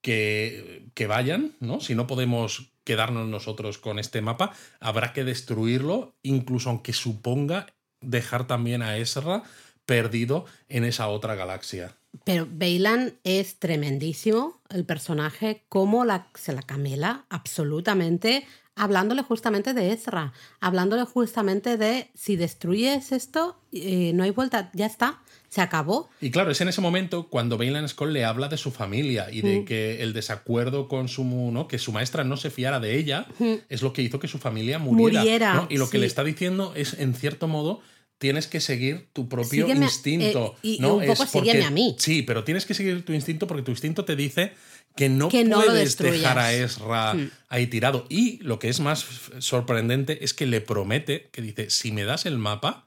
[0.00, 1.80] que, que vayan, ¿no?
[1.80, 7.66] Si no podemos quedarnos nosotros con este mapa, habrá que destruirlo, incluso aunque suponga
[8.00, 9.44] dejar también a Ezra
[9.86, 11.94] perdido en esa otra galaxia.
[12.24, 18.44] Pero Bailan es tremendísimo, el personaje, como se la camela absolutamente,
[18.80, 24.86] hablándole justamente de Ezra, hablándole justamente de si destruyes esto, eh, no hay vuelta, ya
[24.86, 25.20] está
[25.50, 26.08] se acabó.
[26.20, 29.42] Y claro, es en ese momento cuando Bailan Skull le habla de su familia y
[29.42, 29.64] de mm.
[29.64, 31.66] que el desacuerdo con su, ¿no?
[31.66, 33.54] que su maestra no se fiara de ella, mm.
[33.68, 35.66] es lo que hizo que su familia muriera.
[35.68, 37.82] Y lo que le está diciendo es, en cierto modo,
[38.18, 40.54] tienes que seguir tu propio instinto.
[40.62, 41.96] Eh, y, un poco sígueme a mí.
[41.98, 44.52] Sí, pero tienes que seguir tu instinto porque tu instinto te dice
[44.96, 47.30] que no puedes dejar a Ezra mm.
[47.48, 48.06] ahí tirado.
[48.08, 49.06] Y lo que es más
[49.38, 52.86] sorprendente es que le promete, que dice, si me das el mapa,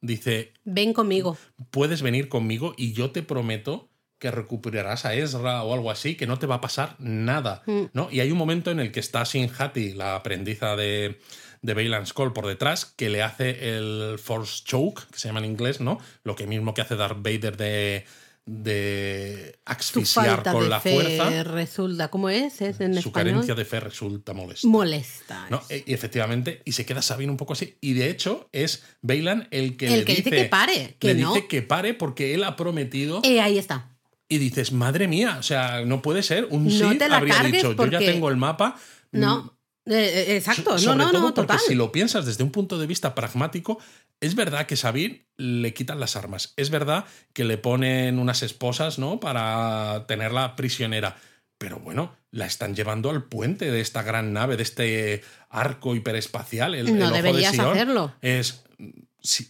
[0.00, 1.38] dice, ven conmigo.
[1.70, 3.88] Puedes venir conmigo y yo te prometo
[4.18, 7.84] que recuperarás a Ezra o algo así, que no te va a pasar nada, mm.
[7.92, 8.08] ¿no?
[8.10, 11.20] Y hay un momento en el que está Sin Hati, la aprendiza de,
[11.60, 15.46] de Bailan Skull, por detrás, que le hace el Force Choke, que se llama en
[15.46, 15.98] inglés, ¿no?
[16.24, 18.04] Lo que mismo que hace Darth Vader de
[18.46, 21.42] de asfixiar con la fuerza.
[21.42, 22.60] Resulta, ¿cómo es?
[22.60, 24.68] en su carencia de fe resulta molesta.
[24.68, 25.48] Molesta.
[25.68, 27.76] Y efectivamente, y se queda Sabine un poco así.
[27.80, 30.96] Y de hecho, es Bailan el que le dice, dice, que pare.
[30.98, 33.20] Que le dice que pare porque él ha prometido.
[33.24, 33.90] Y ahí está.
[34.28, 36.46] Y dices, madre mía, o sea, no puede ser.
[36.50, 38.76] Un sí habría dicho, yo ya tengo el mapa.
[39.10, 39.55] No.
[39.86, 39.92] Eh,
[40.32, 43.78] eh, exacto, no, no, no, porque si lo piensas desde un punto de vista pragmático,
[44.20, 48.98] es verdad que Sabine le quitan las armas, es verdad que le ponen unas esposas,
[48.98, 49.20] ¿no?
[49.20, 51.16] Para tenerla prisionera,
[51.56, 56.74] pero bueno, la están llevando al puente de esta gran nave, de este arco hiperespacial.
[56.74, 58.12] El, no deberías hacerlo.
[58.22, 58.64] Es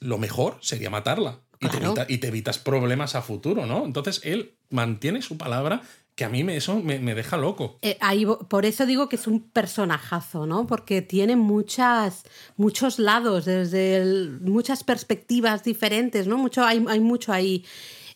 [0.01, 1.41] lo mejor sería matarla.
[2.09, 3.87] y te evitas problemas a futuro, ¿no?
[3.87, 5.83] Entonces él mantiene su palabra
[6.17, 7.79] que a mí me, eso me, deja loco.
[7.83, 10.67] Eh, ahí, por eso digo que es un personajazo, ¿no?
[10.67, 12.25] Porque tiene muchas,
[12.57, 16.39] muchos lados, desde muchas perspectivas diferentes, ¿no?
[16.39, 17.67] Mucho, hay, hay mucho ahí.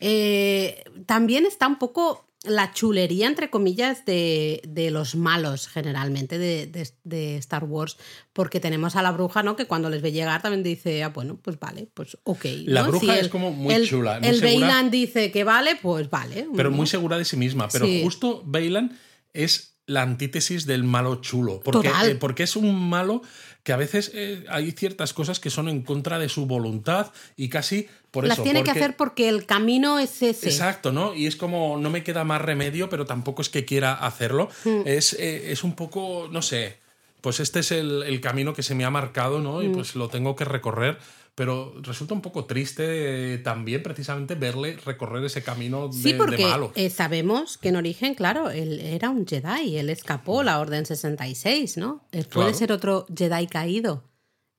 [0.01, 6.66] Eh, también está un poco la chulería, entre comillas, de, de los malos generalmente de,
[6.66, 7.99] de- de Star Wars,
[8.32, 9.57] porque tenemos a la bruja, ¿no?
[9.57, 12.45] Que cuando les ve llegar también dice, ah, bueno, pues vale, pues ok.
[12.64, 12.88] La ¿no?
[12.88, 14.51] bruja Si es el- como muy el, chula, muy el segura.
[14.68, 16.47] Beylan dice que vale, pues vale.
[16.57, 17.68] pero muy segura de sí misma.
[17.70, 18.01] Pero Sí.
[18.03, 18.99] justo Bailan
[19.34, 21.61] es la antítesis del malo chulo.
[21.64, 22.11] Porque, Total.
[22.11, 23.22] eh, porque es un malo
[23.62, 27.49] que a veces eh, hay ciertas cosas que son en contra de su voluntad y
[27.49, 28.43] casi por Las eso.
[28.45, 30.49] tiene que porque- hacer porque el camino es ese.
[30.49, 31.14] Exacto, ¿no?
[31.14, 34.49] Y es como, no me queda más remedio, pero tampoco es que quiera hacerlo.
[34.64, 34.82] Hmm.
[34.86, 36.78] Es, eh, es un poco, no sé,
[37.20, 39.62] pues este es el, el camino que se me ha marcado, ¿no?
[39.62, 39.72] Y Hmm.
[39.72, 40.97] pues lo tengo que recorrer.
[41.41, 46.45] Pero resulta un poco triste también precisamente verle recorrer ese camino de, Sí, de porque
[46.47, 46.70] malo.
[46.74, 51.78] eh, sabemos que en origen, claro, él era un Jedi, él escapó la Orden 66,
[51.78, 52.05] ¿no?
[52.12, 52.55] Eh, Puede Claro.
[52.55, 54.05] ser otro Jedi caído.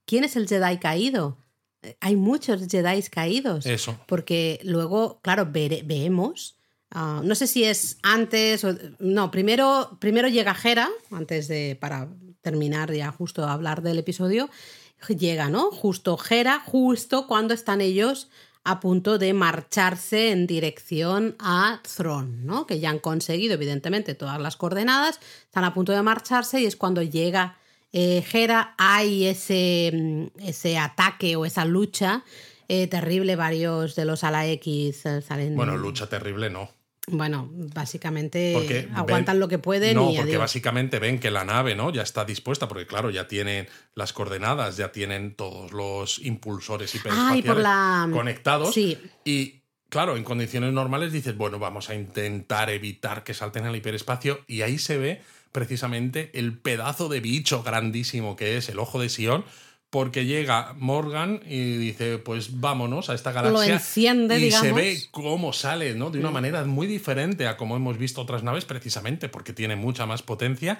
[0.05, 1.37] ¿Quién es el Jedi caído?
[1.83, 3.67] Eh, Hay muchos Jedi caídos.
[3.67, 3.99] Eso.
[4.07, 6.57] Porque luego, claro, vere- vemos.
[6.89, 8.75] ah, no sé si es antes o.
[8.97, 11.77] No, primero, primero llega Hera, antes de.
[11.79, 12.09] para
[12.41, 14.49] terminar ya justo a hablar del episodio.
[15.07, 15.71] Llega, ¿no?
[15.71, 18.29] Justo Hera, justo cuando están ellos
[18.63, 22.67] a punto de marcharse en dirección a Thrawn, ¿no?
[22.67, 26.75] Que ya han conseguido, evidentemente, todas las coordenadas, están a punto de marcharse y es
[26.75, 27.57] cuando llega
[27.93, 32.23] eh, Hera, hay ese, mm, ese ataque o esa lucha
[32.67, 35.55] eh, terrible, varios de los ala X eh, salen...
[35.55, 36.69] Bueno, lucha terrible no.
[37.11, 40.39] Bueno, básicamente Porque aguantan ven- lo que pueden No, y porque adiós.
[40.39, 41.91] básicamente ven que la nave ¿no?
[41.91, 47.57] ya está dispuesta, porque claro, ya tienen las coordenadas, ya tienen todos los impulsores hiperespaciales
[47.57, 48.09] la...
[48.13, 48.73] conectados.
[48.73, 53.75] Sí, Y claro, en condiciones normales dices, bueno, vamos a intentar evitar que salten al
[53.75, 54.39] hiperespacio.
[54.47, 59.09] Y ahí se ve precisamente el pedazo de bicho grandísimo que es el ojo de
[59.09, 59.43] Sion.
[59.91, 63.67] Porque llega Morgan y dice, pues vámonos a esta galaxia.
[63.67, 64.67] Lo enciende, y digamos.
[64.67, 66.09] se ve cómo sale, ¿no?
[66.09, 70.05] De una manera muy diferente a como hemos visto otras naves, precisamente porque tiene mucha
[70.05, 70.79] más potencia.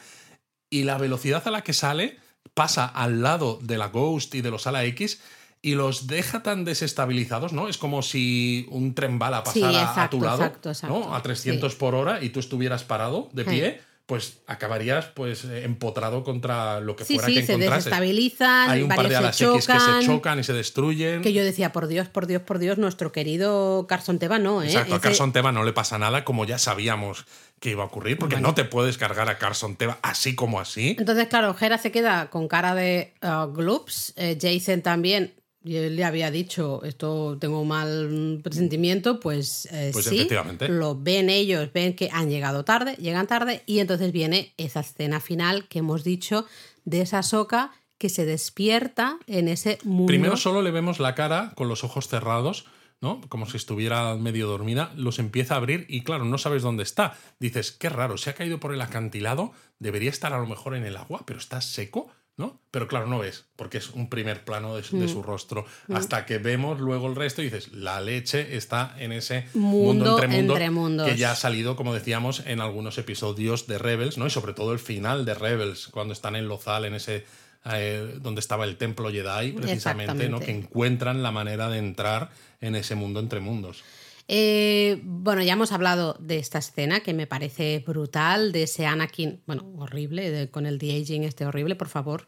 [0.69, 2.17] Y la velocidad a la que sale
[2.53, 5.21] pasa al lado de la Ghost y de los Ala X
[5.61, 7.67] y los deja tan desestabilizados, ¿no?
[7.67, 10.99] Es como si un tren bala Sí, pasara a tu lado, exacto, exacto.
[10.99, 11.15] ¿no?
[11.15, 13.81] A 300 por hora y tú estuvieras parado de Sí.
[14.11, 17.85] Pues acabarías pues eh, empotrado contra lo que sí, fuera sí, que se encontrases.
[17.85, 20.01] desestabilizan, Hay un par de alas se X que chocan.
[20.01, 21.21] se chocan y se destruyen.
[21.21, 24.65] Que yo decía, por Dios, por Dios, por Dios, nuestro querido Carson Teva no, ¿eh?
[24.65, 27.25] Exacto, a Carson Teva no le pasa nada, como ya sabíamos
[27.61, 30.97] que iba a ocurrir, porque no te puedes cargar a Carson Teva así como así.
[30.99, 34.11] Entonces, claro, Hera se queda con cara de uh, gloops.
[34.17, 35.35] eh, Jason también.
[35.63, 40.15] Y él le había dicho, esto tengo un mal presentimiento, pues, eh, Pues sí.
[40.15, 40.67] efectivamente.
[40.67, 45.19] Lo ven ellos, ven que han llegado tarde, llegan tarde, y entonces viene esa escena
[45.19, 46.45] final que hemos dicho
[46.85, 50.07] de esa soca que se despierta en ese mundo.
[50.07, 52.65] Primero solo le vemos la cara con los ojos cerrados,
[52.99, 53.21] ¿no?
[53.29, 57.15] Como si estuviera medio dormida, los empieza a abrir y claro, no sabes dónde está.
[57.39, 60.85] Dices, qué raro, se ha caído por el acantilado, debería estar a lo mejor en
[60.85, 62.07] el agua, pero está seco,
[62.41, 62.59] ¿no?
[62.71, 65.09] Pero claro, no ves, porque es un primer plano de su, de Mm.
[65.09, 65.65] su rostro.
[65.93, 70.09] Hasta que vemos luego el resto y dices, la leche está en ese Mundo mundo
[70.15, 71.07] entre mundo entre mundos.
[71.07, 74.27] que ya ha salido, como decíamos, en algunos episodios de Rebels, ¿no?
[74.27, 77.25] Y sobre todo el final de Rebels, cuando están en Lozal, en ese
[77.71, 80.39] eh, donde estaba el templo Jedi, precisamente, ¿no?
[80.39, 83.83] Que encuentran la manera de entrar en ese mundo entre mundos.
[84.27, 89.41] Eh, bueno, ya hemos hablado de esta escena que me parece brutal, de ese Anakin,
[89.45, 92.27] bueno, horrible, de- con el de-aging este horrible, por favor,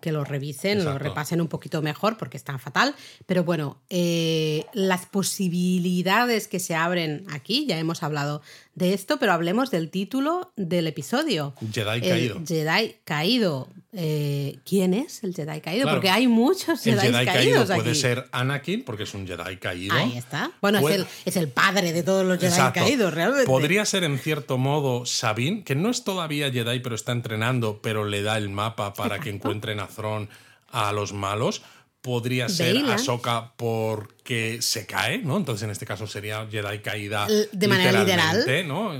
[0.00, 2.94] que lo revisen, lo repasen un poquito mejor porque está fatal.
[3.26, 8.42] Pero bueno, eh, las posibilidades que se abren aquí, ya hemos hablado
[8.74, 11.54] de esto, pero hablemos del título del episodio.
[11.72, 12.40] Jedi El caído.
[12.46, 13.68] Jedi caído.
[13.94, 15.82] Eh, ¿Quién es el Jedi caído?
[15.82, 15.98] Claro.
[15.98, 18.00] Porque hay muchos El Jedi, Jedi caído caídos puede aquí.
[18.00, 19.94] ser Anakin, porque es un Jedi caído.
[19.94, 20.50] Ahí está.
[20.62, 22.80] Bueno, Puede- es, el, es el padre de todos los Jedi Exacto.
[22.80, 23.44] caídos, realmente.
[23.46, 28.06] Podría ser en cierto modo Sabine, que no es todavía Jedi, pero está entrenando, pero
[28.06, 30.30] le da el mapa para que encuentren a Thrawn
[30.70, 31.60] a los malos.
[32.02, 32.76] Podría ser.
[32.90, 35.36] Ahsoka porque se cae, ¿no?
[35.36, 38.90] Entonces en este caso sería Jedi caída de manera literalmente, ¿no?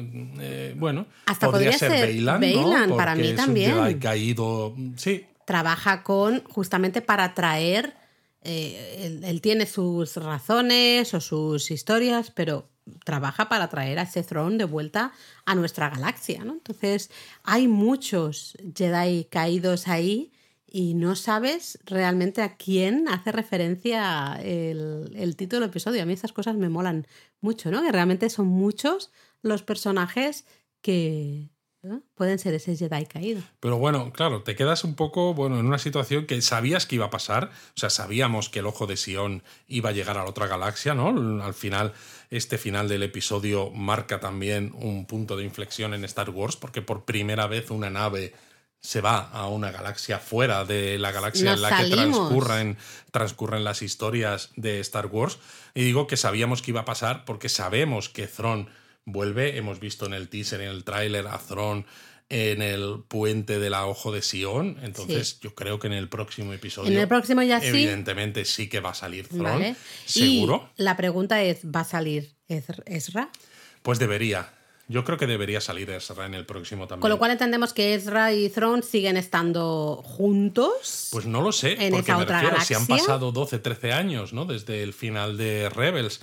[0.41, 2.69] Eh, bueno, Hasta podría ser Bailan, ¿no?
[2.71, 3.75] Bailan, para mí es un también.
[3.75, 7.95] Jedi caído, sí, Trabaja con, justamente para traer.
[8.45, 12.69] eh, él, él tiene sus razones o sus historias, pero
[13.05, 15.13] trabaja para traer a ese throne de vuelta
[15.45, 16.53] a nuestra galaxia, ¿no?
[16.53, 17.11] Entonces,
[17.45, 20.33] hay muchos Jedi caídos ahí
[20.75, 26.03] y no sabes realmente a quién hace referencia el, el título del episodio.
[26.03, 27.07] A mí esas cosas me molan
[27.43, 27.83] mucho, ¿no?
[27.83, 29.13] Que realmente son muchos
[29.43, 30.47] los personajes
[30.81, 31.51] que.
[32.15, 33.43] Pueden ser ese Jedi caído.
[33.59, 37.07] Pero bueno, claro, te quedas un poco bueno, en una situación que sabías que iba
[37.07, 40.31] a pasar, o sea, sabíamos que el ojo de Sion iba a llegar a la
[40.31, 41.43] otra galaxia, ¿no?
[41.43, 41.93] Al final,
[42.31, 47.05] este final del episodio marca también un punto de inflexión en Star Wars, porque por
[47.05, 48.33] primera vez una nave
[48.83, 52.77] se va a una galaxia fuera de la galaxia Nos en la que transcurren,
[53.13, 55.39] transcurren las historias de Star Wars.
[55.73, 58.69] Y digo que sabíamos que iba a pasar porque sabemos que Thrawn
[59.05, 59.57] vuelve.
[59.57, 61.87] Hemos visto en el teaser, en el tráiler a Thrawn
[62.29, 64.79] en el puente de la Ojo de Sion.
[64.83, 66.91] Entonces yo creo que en el próximo episodio...
[66.91, 67.69] En el próximo ya sí.
[67.69, 69.45] Evidentemente sí que va a salir Thrawn.
[69.45, 69.77] Vale.
[70.07, 70.71] Seguro.
[70.77, 73.31] Y la pregunta es, ¿va a salir Ezra?
[73.83, 74.51] Pues debería.
[74.89, 77.01] Yo creo que debería salir Ezra en el próximo también.
[77.01, 81.09] Con lo cual entendemos que Ezra y Thrawn siguen estando juntos.
[81.13, 83.07] Pues no lo sé, en porque esa me otra refiero, si han galaxia.
[83.07, 84.45] pasado 12, 13 años, ¿no?
[84.45, 86.21] Desde el final de Rebels.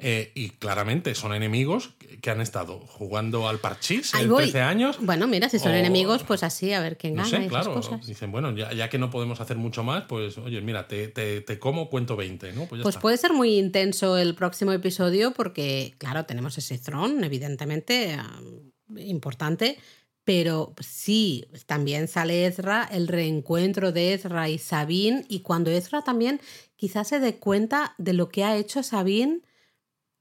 [0.00, 1.90] Eh, y claramente son enemigos
[2.22, 4.44] que han estado jugando al parchís en voy.
[4.44, 4.96] 13 años.
[5.00, 7.46] Bueno, mira, si son o- enemigos, pues así, a ver quién No gana sé, y
[7.46, 7.74] esas claro.
[7.74, 8.06] cosas.
[8.06, 11.40] Dicen, bueno, ya, ya que no podemos hacer mucho más, pues oye, mira, te, te-
[11.42, 12.66] te como, cuento 20, ¿no?
[12.66, 13.00] Pues ya Pues está.
[13.00, 18.40] puede ser muy intenso el próximo episodio porque, claro, tenemos ese Throne, evidentemente, ah,
[18.96, 19.78] importante,
[20.24, 26.40] pero sí, también sale Ezra, el reencuentro de Ezra y Sabine, y cuando Ezra también
[26.76, 29.40] quizás se dé cuenta de lo que ha hecho Sabine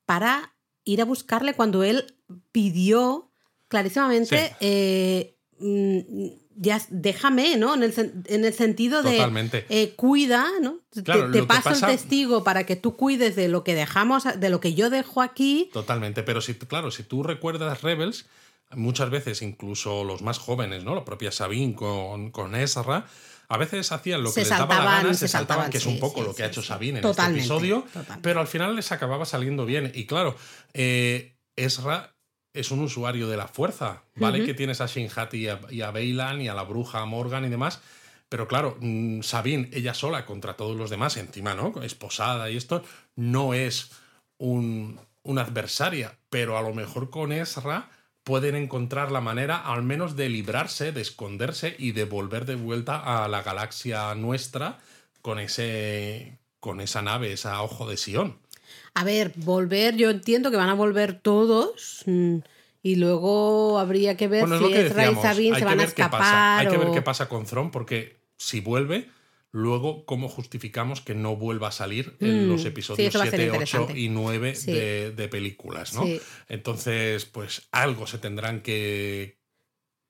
[0.10, 0.56] para
[0.86, 2.16] ir a buscarle cuando él
[2.52, 3.30] pidió
[3.68, 4.54] clarísimamente, Sí.
[4.60, 6.00] eh, mm,
[6.56, 7.76] ya déjame, ¿no?
[7.76, 7.94] En el,
[8.26, 9.18] en el sentido de
[9.70, 10.80] eh, cuida, ¿no?
[10.90, 14.50] Te- Claro, paso pasa- el testigo para que tú cuides de lo que dejamos, de
[14.50, 15.70] lo que yo dejo aquí.
[15.72, 18.26] Totalmente, pero si, claro, si tú recuerdas Rebels,
[18.72, 20.96] muchas veces incluso los más jóvenes, ¿no?
[20.96, 23.06] La propia Sabine con, con Ezra,
[23.50, 25.80] a veces hacían lo que Se les daba la gana, se se saltaban, saltaban, que
[25.80, 26.62] es un poco sí, lo que sí, ha hecho.
[26.62, 28.22] Sabine en este episodio, totalmente.
[28.22, 29.92] pero al final les acababa saliendo bien.
[29.96, 30.36] Y claro,
[30.74, 32.16] eh, Ezra
[32.54, 34.46] es un usuario de la fuerza, ¿vale?
[34.46, 37.50] Que tienes a Shinhati y a, y a Bailan y a la bruja Morgan y
[37.50, 37.82] demás.
[38.30, 41.82] Pero claro, mm, Sabine, ella sola contra todos los demás, encima, ¿no?
[41.82, 42.84] Esposada y esto,
[43.16, 43.92] no es
[44.38, 47.90] un, una adversaria, pero a lo mejor con Ezra
[48.24, 53.24] pueden encontrar la manera al menos de librarse, de esconderse y de volver de vuelta
[53.24, 54.80] a la galaxia nuestra
[55.22, 58.38] con ese con esa nave, esa ojo de Sion.
[58.94, 62.04] A ver, volver, yo entiendo que van a volver todos.
[62.06, 62.38] mm,
[62.82, 65.84] Y luego habría que ver Bueno, si lo que Ezra y Sabine se van a
[65.84, 66.60] escapar.
[66.60, 69.10] Hay que ver qué pasa con Thrawn porque si vuelve,
[69.52, 73.30] luego cómo justificamos que no vuelva a salir en Mm, los episodios eso va a
[73.32, 74.00] ser 7, 8 interesante.
[74.00, 74.72] y 9 Sí.
[74.72, 76.04] de, de películas, ¿no?
[76.06, 76.20] Sí.
[76.50, 79.38] Entonces, pues algo se tendrán que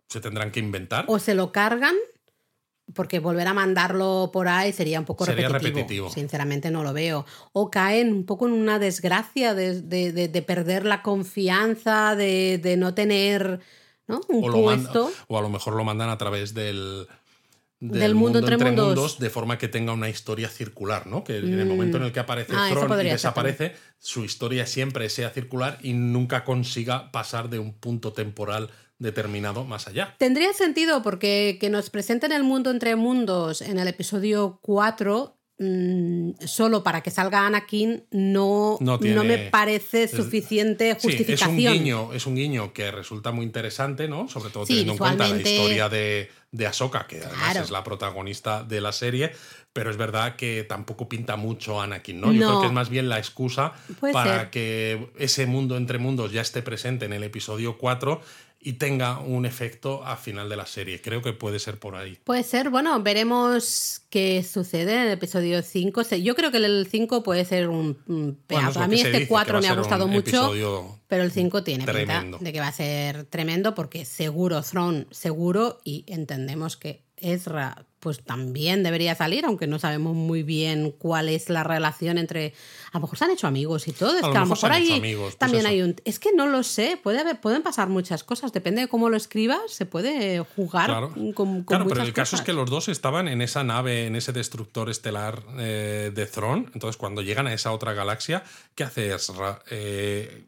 [0.08, 1.06] se tendrán que inventar.
[1.08, 1.96] O se lo cargan,
[2.96, 5.76] porque volver a mandarlo por ahí sería un poco Sería repetitivo.
[5.78, 6.10] repetitivo.
[6.10, 7.26] Sinceramente no lo veo.
[7.54, 12.58] O caen un poco en una desgracia de, de- de- de perder la confianza, de,
[12.58, 13.60] de no tener
[14.08, 14.20] ¿no?
[14.30, 15.12] un o, manda- puesto.
[15.28, 17.08] o a lo mejor lo mandan a través del,
[17.82, 19.20] Del mundo entre mundos.
[19.20, 21.24] de forma que tenga una historia circular, ¿no?
[21.24, 24.66] Que en el momento en el que aparece Ah, Thrawn y ser desaparece, su historia
[24.66, 30.16] siempre sea circular y nunca consiga pasar de un punto temporal determinado más allá.
[30.20, 36.32] Tendría sentido porque que nos presenten el mundo entre mundos en el episodio 4 mm,
[36.46, 41.50] solo para que salga Anakin no, No me parece suficiente Sí, es justificación.
[41.52, 44.28] un guiño, es un guiño que resulta muy interesante, ¿no?
[44.30, 47.64] Sobre todo Sí, teniendo en cuenta la historia de, de Ahsoka, que además Claro.
[47.66, 49.32] es la protagonista de la serie,
[49.74, 52.32] pero es verdad que tampoco pinta mucho Anakin, ¿no?
[52.34, 52.48] Yo No.
[52.48, 54.50] creo que es más bien la excusa Puede para ser.
[54.50, 58.22] que ese mundo entre mundos ya esté presente en el episodio 4
[58.62, 61.02] y tenga un efecto al final de la serie.
[61.02, 62.18] Creo que puede ser por ahí.
[62.26, 66.04] Puede ser, bueno, veremos qué sucede en el episodio 5.
[66.04, 68.80] Se- Yo creo que el 5 puede ser un, Bueno, pedazo.
[68.80, 71.32] lo a mí este dice, que va 4 a me ha gustado mucho, pero el
[71.32, 72.38] 5 tiene tremendo.
[72.38, 77.86] pinta de que va a ser tremendo porque seguro, Throne seguro, y entendemos que Ezra
[78.00, 82.54] pues también debería salir, aunque no sabemos muy bien cuál es la relación entre...
[82.92, 84.48] A lo mejor se han hecho amigos y todo, es A lo que a lo
[84.48, 85.96] mejor amigos, pues también hay un...
[86.06, 89.18] Es que no lo sé, puede haber, pueden pasar muchas cosas, depende de cómo lo
[89.18, 92.70] escribas, se puede jugar Claro, con, con Claro, muchas pero el caso es que los
[92.70, 96.72] dos estaban en esa nave, en ese destructor estelar eh, de Thrawn.
[96.74, 98.44] Entonces, cuando llegan a esa otra galaxia,
[98.76, 99.62] ¿qué hace Ezra?
[99.70, 100.46] Eh,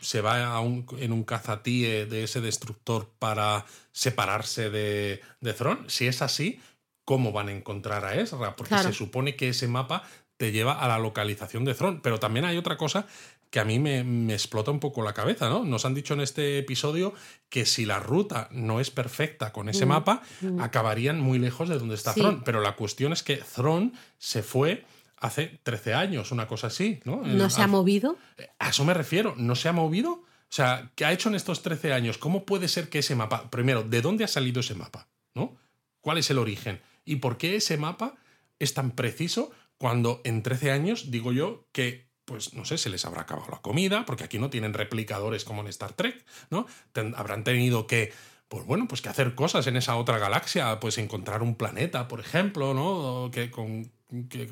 [0.00, 5.84] ¿Se va a un- en un cazatíe de ese destructor para separarse de, de Thrawn?
[5.88, 6.60] Si es así,
[7.06, 8.54] ¿cómo van a encontrar a Ezra?
[8.56, 8.88] Porque Claro.
[8.90, 10.02] se supone que ese mapa
[10.36, 12.00] te lleva a la localización de Thrawn.
[12.02, 13.06] Pero también hay otra cosa
[13.48, 15.64] que a mí me, me explota un poco la cabeza, ¿no?
[15.64, 17.14] Nos han dicho en este episodio
[17.48, 20.20] que si la ruta no es perfecta con ese mapa,
[20.60, 22.14] acabarían muy lejos de donde está Mm.
[22.14, 22.20] Sí.
[22.20, 22.42] Thrawn.
[22.44, 24.84] Pero la cuestión es que Thrawn se fue
[25.18, 27.22] hace 13 años, una cosa así, ¿no?
[27.24, 28.16] ¿No se ha movido?
[28.58, 30.10] A eso me refiero, no se ha movido.
[30.12, 32.18] O sea, ¿qué ha hecho en estos 13 años?
[32.18, 35.08] ¿Cómo puede ser que ese mapa, primero, ¿de dónde ha salido ese mapa?
[35.34, 35.56] ¿No?
[36.00, 36.80] ¿Cuál es el origen?
[37.06, 38.16] ¿Y por qué ese mapa
[38.58, 43.04] es tan preciso cuando en 13 años digo yo que pues no sé, se les
[43.04, 46.66] habrá acabado la comida, porque aquí no tienen replicadores como en Star Trek, ¿no?
[47.14, 48.12] habrán tenido que,
[48.48, 52.18] pues bueno, pues que hacer cosas en esa otra galaxia, pues encontrar un planeta, por
[52.18, 53.30] ejemplo, ¿no?
[53.30, 53.92] Que con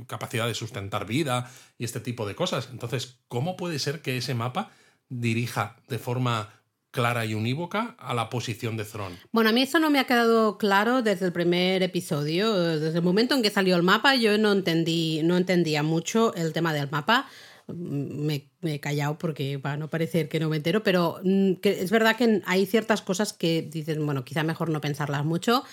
[0.07, 2.69] capacidad de sustentar vida y este tipo de cosas.
[2.71, 4.71] Entonces, ¿cómo puede ser que ese mapa
[5.09, 6.53] dirija de forma
[6.95, 9.19] clara y unívoca a la posición de Thrawn.
[9.33, 12.55] Bueno, a mí eso no me ha quedado claro desde el primer episodio.
[12.55, 16.53] Desde el momento en que salió el mapa, yo no entendí, no entendía mucho el
[16.53, 17.27] tema del mapa.
[17.67, 22.15] Me, he callado porque para no parecer que no me entero, pero mm, es verdad
[22.15, 25.65] que hay ciertas cosas que dicen, bueno, quizá mejor no pensarlas mucho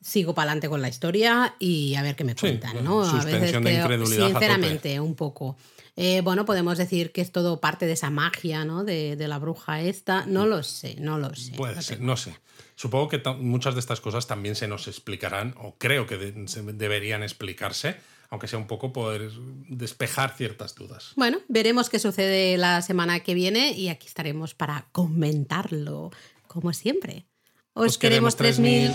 [0.00, 3.02] sigo para adelante con la historia y a ver qué me cuentan, ¿no?
[3.02, 5.56] A veces creo, sinceramente, un poco.
[6.00, 8.84] Eh, bueno, podemos decir que es todo parte de esa magia, ¿no?
[8.84, 10.24] De, la bruja esta.
[10.26, 11.54] No lo sé, no lo sé.
[11.56, 12.38] Puede ser, no sé.
[12.76, 17.96] Supongo que muchas de estas cosas también se nos explicarán, o creo que deberían explicarse,
[18.30, 19.28] aunque sea un poco poder
[19.68, 21.14] despejar ciertas dudas.
[21.16, 26.12] Bueno, veremos qué sucede la semana que viene y aquí estaremos para comentarlo,
[26.46, 27.26] como siempre.
[27.72, 28.92] Os, queremos 3000.